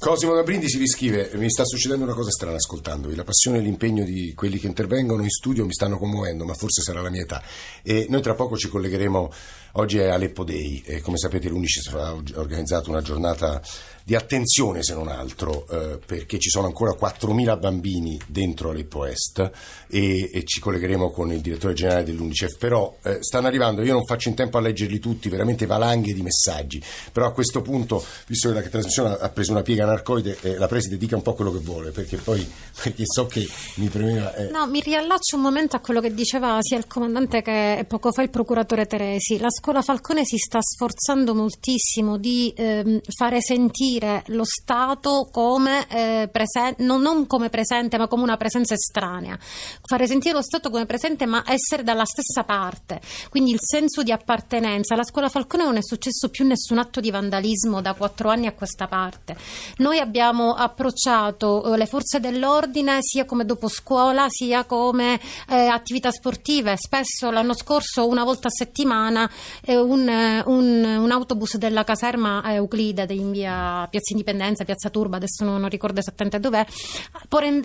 Cosimo 0.00 0.34
da 0.34 0.42
Brindisi 0.42 0.76
vi 0.76 0.88
scrive: 0.88 1.30
Mi 1.34 1.48
sta 1.48 1.64
succedendo 1.64 2.02
una 2.02 2.14
cosa 2.14 2.30
strana 2.30 2.56
ascoltandovi. 2.56 3.14
La 3.14 3.22
passione 3.22 3.58
e 3.58 3.60
l'impegno 3.60 4.02
di 4.04 4.32
quelli 4.34 4.58
che 4.58 4.66
intervengono 4.66 5.22
in 5.22 5.30
studio 5.30 5.64
mi 5.64 5.72
stanno 5.72 5.98
commuovendo, 5.98 6.44
ma 6.44 6.54
forse 6.54 6.82
sarà 6.82 7.00
la 7.00 7.10
mia 7.10 7.22
età. 7.22 7.40
E 7.80 8.06
noi 8.08 8.20
tra 8.20 8.34
poco 8.34 8.56
ci 8.56 8.68
collegheremo. 8.68 9.32
Oggi 9.78 9.98
è 9.98 10.08
Aleppo 10.08 10.42
Day 10.42 10.82
e 10.84 11.00
come 11.00 11.18
sapete 11.18 11.48
l'Unicef 11.48 11.94
ha 11.94 12.12
organizzato 12.34 12.90
una 12.90 13.00
giornata 13.00 13.62
di 14.08 14.14
attenzione 14.14 14.82
se 14.82 14.94
non 14.94 15.08
altro 15.08 15.66
eh, 15.68 15.98
perché 15.98 16.38
ci 16.38 16.48
sono 16.48 16.64
ancora 16.64 16.96
4.000 16.98 17.58
bambini 17.58 18.18
dentro 18.26 18.70
Aleppo 18.70 19.04
Est 19.04 19.50
e, 19.86 20.30
e 20.32 20.44
ci 20.44 20.60
collegheremo 20.60 21.10
con 21.10 21.30
il 21.30 21.42
direttore 21.42 21.74
generale 21.74 22.04
dell'Unicef. 22.04 22.56
Però 22.56 22.96
eh, 23.02 23.18
stanno 23.20 23.48
arrivando, 23.48 23.82
io 23.82 23.92
non 23.92 24.06
faccio 24.06 24.30
in 24.30 24.34
tempo 24.34 24.56
a 24.56 24.62
leggerli 24.62 24.98
tutti, 24.98 25.28
veramente 25.28 25.66
valanghe 25.66 26.14
di 26.14 26.22
messaggi. 26.22 26.82
Però 27.12 27.26
a 27.26 27.32
questo 27.32 27.60
punto, 27.60 28.02
visto 28.28 28.48
che 28.48 28.54
la 28.54 28.62
trasmissione 28.62 29.14
ha 29.20 29.28
preso 29.28 29.50
una 29.50 29.60
piega 29.60 29.84
narcoide 29.84 30.38
eh, 30.40 30.56
la 30.56 30.68
preside 30.68 30.96
dica 30.96 31.14
un 31.14 31.22
po' 31.22 31.34
quello 31.34 31.52
che 31.52 31.58
vuole 31.58 31.90
perché 31.90 32.16
poi 32.16 32.50
perché 32.82 33.02
so 33.04 33.26
che 33.26 33.46
mi 33.74 33.88
premeva 33.88 34.34
eh, 34.36 34.48
No, 34.48 34.66
mi 34.68 34.80
riallaccio 34.80 35.36
un 35.36 35.42
momento 35.42 35.76
a 35.76 35.80
quello 35.80 36.00
che 36.00 36.14
diceva 36.14 36.56
sia 36.62 36.78
il 36.78 36.86
comandante 36.86 37.42
che 37.42 37.84
poco 37.86 38.10
fa 38.10 38.22
il 38.22 38.30
procuratore 38.30 38.86
Teresi. 38.86 39.38
La 39.38 39.50
scuola 39.68 39.82
Falcone 39.82 40.24
si 40.24 40.38
sta 40.38 40.60
sforzando 40.62 41.34
moltissimo 41.34 42.16
di 42.16 42.50
ehm, 42.56 43.00
fare 43.14 43.42
sentire 43.42 44.22
lo 44.28 44.44
Stato 44.46 45.28
come 45.30 45.86
eh, 45.90 46.30
presente, 46.32 46.82
non, 46.84 47.02
non 47.02 47.26
come 47.26 47.50
presente, 47.50 47.98
ma 47.98 48.08
come 48.08 48.22
una 48.22 48.38
presenza 48.38 48.72
estranea. 48.72 49.38
Fare 49.38 50.06
sentire 50.06 50.32
lo 50.32 50.40
Stato 50.40 50.70
come 50.70 50.86
presente, 50.86 51.26
ma 51.26 51.44
essere 51.46 51.82
dalla 51.82 52.06
stessa 52.06 52.44
parte. 52.44 52.98
Quindi 53.28 53.50
il 53.50 53.58
senso 53.60 54.02
di 54.02 54.10
appartenenza. 54.10 54.94
Alla 54.94 55.04
scuola 55.04 55.28
Falcone 55.28 55.64
non 55.64 55.76
è 55.76 55.82
successo 55.82 56.30
più 56.30 56.46
nessun 56.46 56.78
atto 56.78 57.00
di 57.00 57.10
vandalismo 57.10 57.82
da 57.82 57.92
quattro 57.92 58.30
anni 58.30 58.46
a 58.46 58.54
questa 58.54 58.86
parte. 58.86 59.36
Noi 59.78 59.98
abbiamo 59.98 60.54
approcciato 60.54 61.74
eh, 61.74 61.76
le 61.76 61.84
forze 61.84 62.20
dell'ordine 62.20 63.00
sia 63.02 63.26
come 63.26 63.44
dopo 63.44 63.68
scuola 63.68 64.28
sia 64.30 64.64
come 64.64 65.20
eh, 65.46 65.66
attività 65.66 66.10
sportive. 66.10 66.74
Spesso 66.78 67.30
l'anno 67.30 67.52
scorso, 67.52 68.06
una 68.06 68.24
volta 68.24 68.48
a 68.48 68.50
settimana, 68.50 69.30
un, 69.66 70.08
eh, 70.08 70.42
un- 70.46 70.84
un 70.84 71.10
autobus 71.10 71.56
della 71.56 71.84
caserma 71.84 72.42
Euclide 72.46 73.06
in 73.10 73.30
via 73.30 73.86
Piazza 73.90 74.12
Indipendenza, 74.12 74.64
Piazza 74.64 74.90
Turba, 74.90 75.16
adesso 75.16 75.44
non, 75.44 75.60
non 75.60 75.68
ricordo 75.68 76.00
esattamente 76.00 76.40
dov'è, 76.40 76.64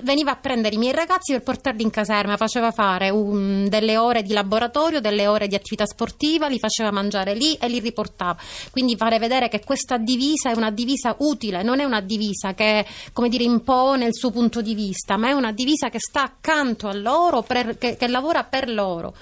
veniva 0.04 0.32
a 0.32 0.36
prendere 0.36 0.76
i 0.76 0.78
miei 0.78 0.93
ragazzi 0.93 1.34
per 1.34 1.43
portarli 1.43 1.82
in 1.84 1.89
caserma, 1.89 2.38
faceva 2.38 2.72
fare 2.72 3.10
un, 3.10 3.67
delle 3.69 3.98
ore 3.98 4.24
di 4.24 4.34
laboratorio, 4.34 5.02
delle 5.02 5.28
ore 5.28 5.48
di 5.48 5.56
attività 5.56 5.86
sportiva, 5.86 6.48
li 6.48 6.60
faceva 6.60 6.91
mangiare 6.91 7.34
lì 7.34 7.56
e 7.56 7.67
li 7.67 7.80
riportava. 7.80 8.38
Quindi 8.72 8.96
fare 8.96 9.19
vedere 9.19 9.50
che 9.50 9.63
questa 9.63 9.98
divisa 9.98 10.52
è 10.52 10.56
una 10.56 10.72
divisa 10.72 11.15
utile, 11.19 11.63
non 11.63 11.80
è 11.80 11.84
una 11.84 12.02
divisa 12.02 12.54
che 12.54 12.86
come 13.12 13.30
dire, 13.30 13.43
impone 13.43 14.06
il 14.06 14.15
suo 14.15 14.32
punto 14.32 14.62
di 14.62 14.76
vista, 14.76 15.17
ma 15.17 15.30
è 15.30 15.32
una 15.32 15.52
divisa 15.52 15.89
che 15.89 16.00
sta 16.00 16.24
accanto 16.24 16.88
a 16.88 16.93
loro, 16.93 17.41
per, 17.41 17.78
che, 17.78 17.96
che 17.98 18.08
lavora 18.08 18.43
per 18.43 18.69
loro 18.69 19.13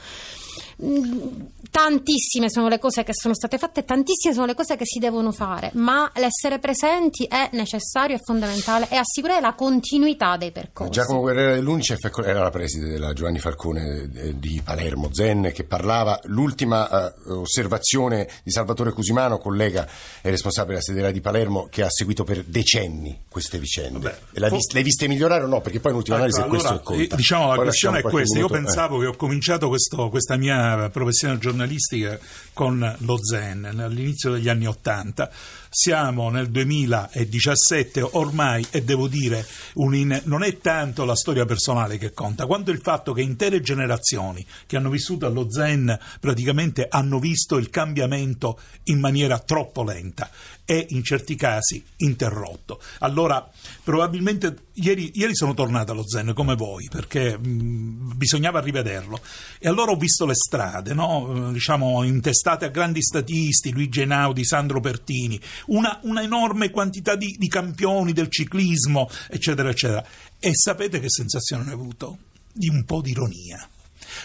tantissime 1.72 2.50
sono 2.50 2.68
le 2.68 2.78
cose 2.78 3.04
che 3.04 3.14
sono 3.14 3.34
state 3.34 3.58
fatte, 3.58 3.86
tantissime 3.86 4.34
sono 4.34 4.46
le 4.46 4.54
cose 4.54 4.76
che 4.76 4.86
si 4.86 5.00
devono 5.00 5.32
fare, 5.32 5.72
ma 5.76 6.12
l'essere 6.16 6.60
presenti 6.60 7.26
è 7.26 7.50
necessario, 7.54 8.18
è 8.18 8.20
fondamentale 8.22 8.88
e 8.90 8.98
assicurare 8.98 9.40
la 9.40 9.54
continuità 9.54 10.36
dei 10.36 10.52
percorsi. 10.52 10.92
Giacomo 10.92 11.22
Guerrera 11.22 11.56
dell'Unicef 11.56 12.12
era 12.26 12.44
la 12.44 12.50
preside 12.50 12.90
della 12.90 13.14
Giovanni 13.14 13.40
Falcone 13.40 14.12
eh, 14.14 14.38
di 14.38 14.62
Palermo, 14.64 15.10
Zen, 15.14 15.52
che 15.54 15.64
parlava, 15.64 16.20
l'ultima 16.26 16.90
uh, 17.26 17.32
osservazione 17.40 18.28
di 18.44 18.52
Salvatore 18.52 18.92
Cusimano, 18.92 19.38
collega 19.38 19.88
e 20.22 20.30
responsabile 20.30 20.74
della 20.74 20.84
sederà 20.84 21.12
di 21.12 21.22
Palermo, 21.22 21.68
che 21.70 21.84
ha 21.84 21.90
seguito 21.90 22.26
per 22.26 22.44
decenni 22.44 23.24
queste 23.30 23.58
vicende. 23.60 24.00
Vabbè, 24.00 24.18
le 24.32 24.46
hai 24.46 24.52
viste, 24.52 24.84
viste 24.84 25.08
migliorare 25.08 25.46
o 25.46 25.48
no? 25.48 25.62
Perché 25.62 25.80
poi 25.80 25.92
in 25.92 25.98
ultima 25.98 26.18
ecco, 26.18 26.26
analisi 26.26 26.42
allora, 26.42 26.60
questo 26.60 26.82
è 26.82 26.98
conta. 26.98 27.16
Diciamo, 27.16 27.48
la 27.48 27.56
poi 27.56 27.64
questione 27.64 28.00
è 28.00 28.02
questa, 28.02 28.36
minuto, 28.36 28.54
io 28.54 28.62
pensavo 28.62 28.98
eh. 28.98 29.00
che 29.00 29.06
ho 29.08 29.16
cominciato 29.16 29.70
questo, 29.70 30.10
questa 30.10 30.36
mia 30.36 30.90
professione 30.92 31.38
giornalistica 31.38 31.60
giornalistica 31.62 32.20
con 32.54 32.96
lo 33.00 33.18
Zen 33.24 33.66
all'inizio 33.66 34.32
degli 34.32 34.50
anni 34.50 34.68
Ottanta. 34.68 35.30
Siamo 35.70 36.30
nel 36.30 36.50
2017, 36.50 38.02
ormai, 38.02 38.66
e 38.72 38.84
devo 38.84 39.08
dire, 39.08 39.46
in, 39.76 40.22
non 40.26 40.44
è 40.44 40.58
tanto 40.58 41.06
la 41.06 41.16
storia 41.16 41.46
personale 41.46 41.98
che 41.98 42.12
conta, 42.12 42.46
quanto 42.46 42.72
il 42.72 42.82
fatto 42.82 43.14
che 43.14 43.22
intere 43.22 43.62
generazioni 43.62 44.46
che 44.66 44.76
hanno 44.76 44.90
vissuto 44.90 45.26
allo 45.26 45.50
Zen 45.50 45.98
praticamente 46.20 46.88
hanno 46.90 47.20
visto 47.20 47.58
il 47.58 47.70
cambiamento 47.70 48.60
in 48.86 49.00
maniera 49.00 49.40
troppo 49.40 49.84
lenta 49.84 50.30
e 50.66 50.86
in 50.90 51.04
certi 51.04 51.36
casi 51.36 51.84
interrotto. 51.98 52.82
Allora, 53.00 53.50
probabilmente 53.84 54.70
ieri, 54.74 55.12
ieri 55.16 55.36
sono 55.36 55.54
tornato 55.54 55.92
allo 55.92 56.08
Zen 56.08 56.34
come 56.34 56.56
voi 56.56 56.88
perché 56.90 57.38
mh, 57.38 58.14
bisognava 58.16 58.60
rivederlo 58.60 59.20
e 59.60 59.68
allora 59.68 59.92
ho 59.92 59.98
visto 59.98 60.26
le 60.26 60.36
strade, 60.36 60.94
no? 60.94 61.52
diciamo, 61.52 62.04
intestate 62.04 62.66
a 62.66 62.70
grandi 62.70 63.02
statisti, 63.02 63.72
Luigi 63.72 64.02
Einaudi, 64.02 64.46
Sandro 64.46 64.80
Pertini, 64.80 65.40
una, 65.68 66.00
una 66.04 66.22
enorme 66.22 66.70
quantità 66.70 67.16
di, 67.16 67.36
di 67.38 67.48
campioni 67.48 68.14
del 68.14 68.30
ciclismo, 68.30 69.10
eccetera, 69.30 69.70
eccetera. 69.70 70.06
E 70.40 70.52
sapete 70.56 71.00
che 71.00 71.10
sensazione 71.10 71.70
ho 71.70 71.74
avuto? 71.74 72.18
Di 72.54 72.68
un 72.68 72.84
po' 72.84 73.02
di 73.02 73.12
ironia 73.12 73.68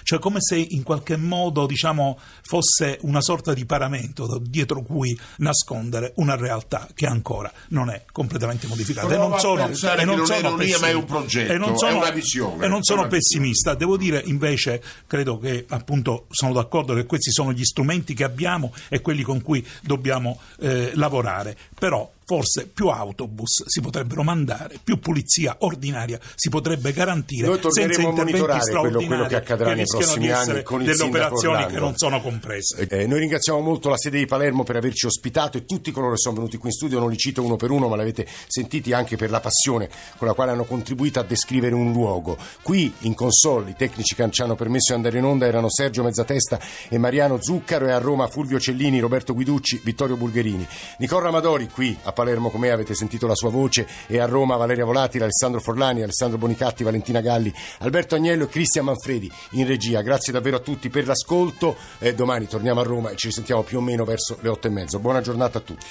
cioè 0.02 0.18
come 0.18 0.38
se 0.40 0.56
in 0.56 0.82
qualche 0.82 1.16
modo 1.16 1.66
diciamo, 1.66 2.18
fosse 2.42 2.98
una 3.02 3.20
sorta 3.20 3.54
di 3.54 3.64
paramento 3.64 4.40
dietro 4.42 4.82
cui 4.82 5.18
nascondere 5.38 6.12
una 6.16 6.36
realtà 6.36 6.88
che 6.94 7.06
ancora 7.06 7.52
non 7.68 7.90
è 7.90 8.04
completamente 8.10 8.66
modificata. 8.66 9.12
e 9.12 9.16
non 9.16 9.38
sono, 9.38 9.68
e 9.68 10.04
non 10.04 10.16
non 10.16 10.26
sono 10.26 10.38
ironia, 10.38 10.78
ma 10.78 10.88
è 10.88 10.92
un 10.92 11.04
progetto, 11.04 11.52
e 11.52 11.58
non 11.58 11.76
sono, 11.76 11.92
è 11.92 11.94
una 11.94 12.10
visione. 12.10 12.64
E 12.64 12.68
non 12.68 12.82
sono 12.82 13.06
pessimista, 13.06 13.74
devo 13.74 13.96
dire 13.96 14.22
invece, 14.24 14.82
credo 15.06 15.38
che 15.38 15.64
appunto 15.68 16.26
sono 16.30 16.52
d'accordo 16.52 16.94
che 16.94 17.04
questi 17.04 17.30
sono 17.30 17.52
gli 17.52 17.64
strumenti 17.64 18.14
che 18.14 18.24
abbiamo 18.24 18.72
e 18.88 19.00
quelli 19.00 19.22
con 19.22 19.42
cui 19.42 19.66
dobbiamo 19.82 20.40
eh, 20.60 20.92
lavorare, 20.94 21.56
però 21.78 22.10
forse 22.26 22.66
più 22.66 22.88
autobus 22.88 23.66
si 23.66 23.80
potrebbero 23.80 24.24
mandare, 24.24 24.80
più 24.82 24.98
pulizia 24.98 25.56
ordinaria 25.60 26.18
si 26.34 26.48
potrebbe 26.48 26.92
garantire 26.92 27.46
Noi 27.46 27.60
senza 27.70 28.02
interventi 28.02 28.60
straordinari 28.60 28.80
quello, 28.80 29.06
quello 29.06 29.26
che 29.26 29.36
accadrà 29.36 29.68
che 29.68 29.74
nei 29.76 29.84
prossimi 29.86 30.30
anni 30.30 30.62
con 30.64 30.80
il 30.80 30.88
delle 30.88 31.04
operazioni 31.04 31.66
che 31.66 31.78
non 31.78 31.96
sono 31.96 32.20
comprese. 32.20 32.86
Eh, 32.88 33.06
noi 33.06 33.20
ringraziamo 33.20 33.60
molto 33.60 33.88
la 33.88 33.96
sede 33.96 34.18
di 34.18 34.26
Palermo 34.26 34.64
per 34.64 34.74
averci 34.74 35.06
ospitato 35.06 35.56
e 35.56 35.64
tutti 35.64 35.92
coloro 35.92 36.14
che 36.14 36.18
sono 36.18 36.34
venuti 36.34 36.56
qui 36.56 36.70
in 36.70 36.74
studio, 36.74 36.98
non 36.98 37.10
li 37.10 37.16
cito 37.16 37.44
uno 37.44 37.54
per 37.54 37.70
uno, 37.70 37.88
ma 37.88 37.94
l'avete 37.94 38.26
sentiti 38.48 38.92
anche 38.92 39.16
per 39.16 39.30
la 39.30 39.40
passione 39.40 39.88
con 40.16 40.26
la 40.26 40.34
quale 40.34 40.50
hanno 40.50 40.64
contribuito 40.64 41.20
a 41.20 41.22
descrivere 41.22 41.76
un 41.76 41.92
luogo. 41.92 42.36
Qui 42.60 42.92
in 43.00 43.14
console 43.14 43.70
i 43.70 43.76
tecnici 43.76 44.16
che 44.16 44.28
ci 44.30 44.42
hanno 44.42 44.56
permesso 44.56 44.88
di 44.88 44.96
andare 44.96 45.18
in 45.18 45.24
onda 45.24 45.46
erano 45.46 45.70
Sergio 45.70 46.02
Mezzatesta 46.02 46.58
e 46.88 46.98
Mariano 46.98 47.40
Zuccaro 47.40 47.86
e 47.86 47.92
a 47.92 47.98
Roma 47.98 48.26
Fulvio 48.26 48.58
Cellini, 48.58 48.98
Roberto 48.98 49.32
Guiducci, 49.32 49.80
Vittorio 49.84 50.16
Bulgherini. 50.16 50.66
Nicola 50.98 51.28
Amadori 51.28 51.68
qui 51.68 51.96
a 52.02 52.12
Palermo 52.16 52.48
come 52.50 52.70
avete 52.70 52.94
sentito 52.94 53.26
la 53.26 53.34
sua 53.34 53.50
voce 53.50 53.86
e 54.06 54.18
a 54.18 54.24
Roma 54.24 54.56
Valeria 54.56 54.86
Volatile, 54.86 55.24
Alessandro 55.24 55.60
Forlani, 55.60 56.02
Alessandro 56.02 56.38
Bonicatti, 56.38 56.82
Valentina 56.82 57.20
Galli, 57.20 57.52
Alberto 57.80 58.14
Agnello 58.14 58.44
e 58.44 58.48
Cristian 58.48 58.86
Manfredi 58.86 59.30
in 59.50 59.66
regia. 59.66 60.00
Grazie 60.00 60.32
davvero 60.32 60.56
a 60.56 60.60
tutti 60.60 60.88
per 60.88 61.06
l'ascolto. 61.06 61.76
Eh, 61.98 62.14
domani 62.14 62.48
torniamo 62.48 62.80
a 62.80 62.84
Roma 62.84 63.10
e 63.10 63.16
ci 63.16 63.26
risentiamo 63.26 63.62
più 63.62 63.76
o 63.78 63.82
meno 63.82 64.04
verso 64.04 64.38
le 64.40 64.48
otto 64.48 64.66
e 64.66 64.70
mezzo. 64.70 64.98
Buona 64.98 65.20
giornata 65.20 65.58
a 65.58 65.60
tutti. 65.60 65.86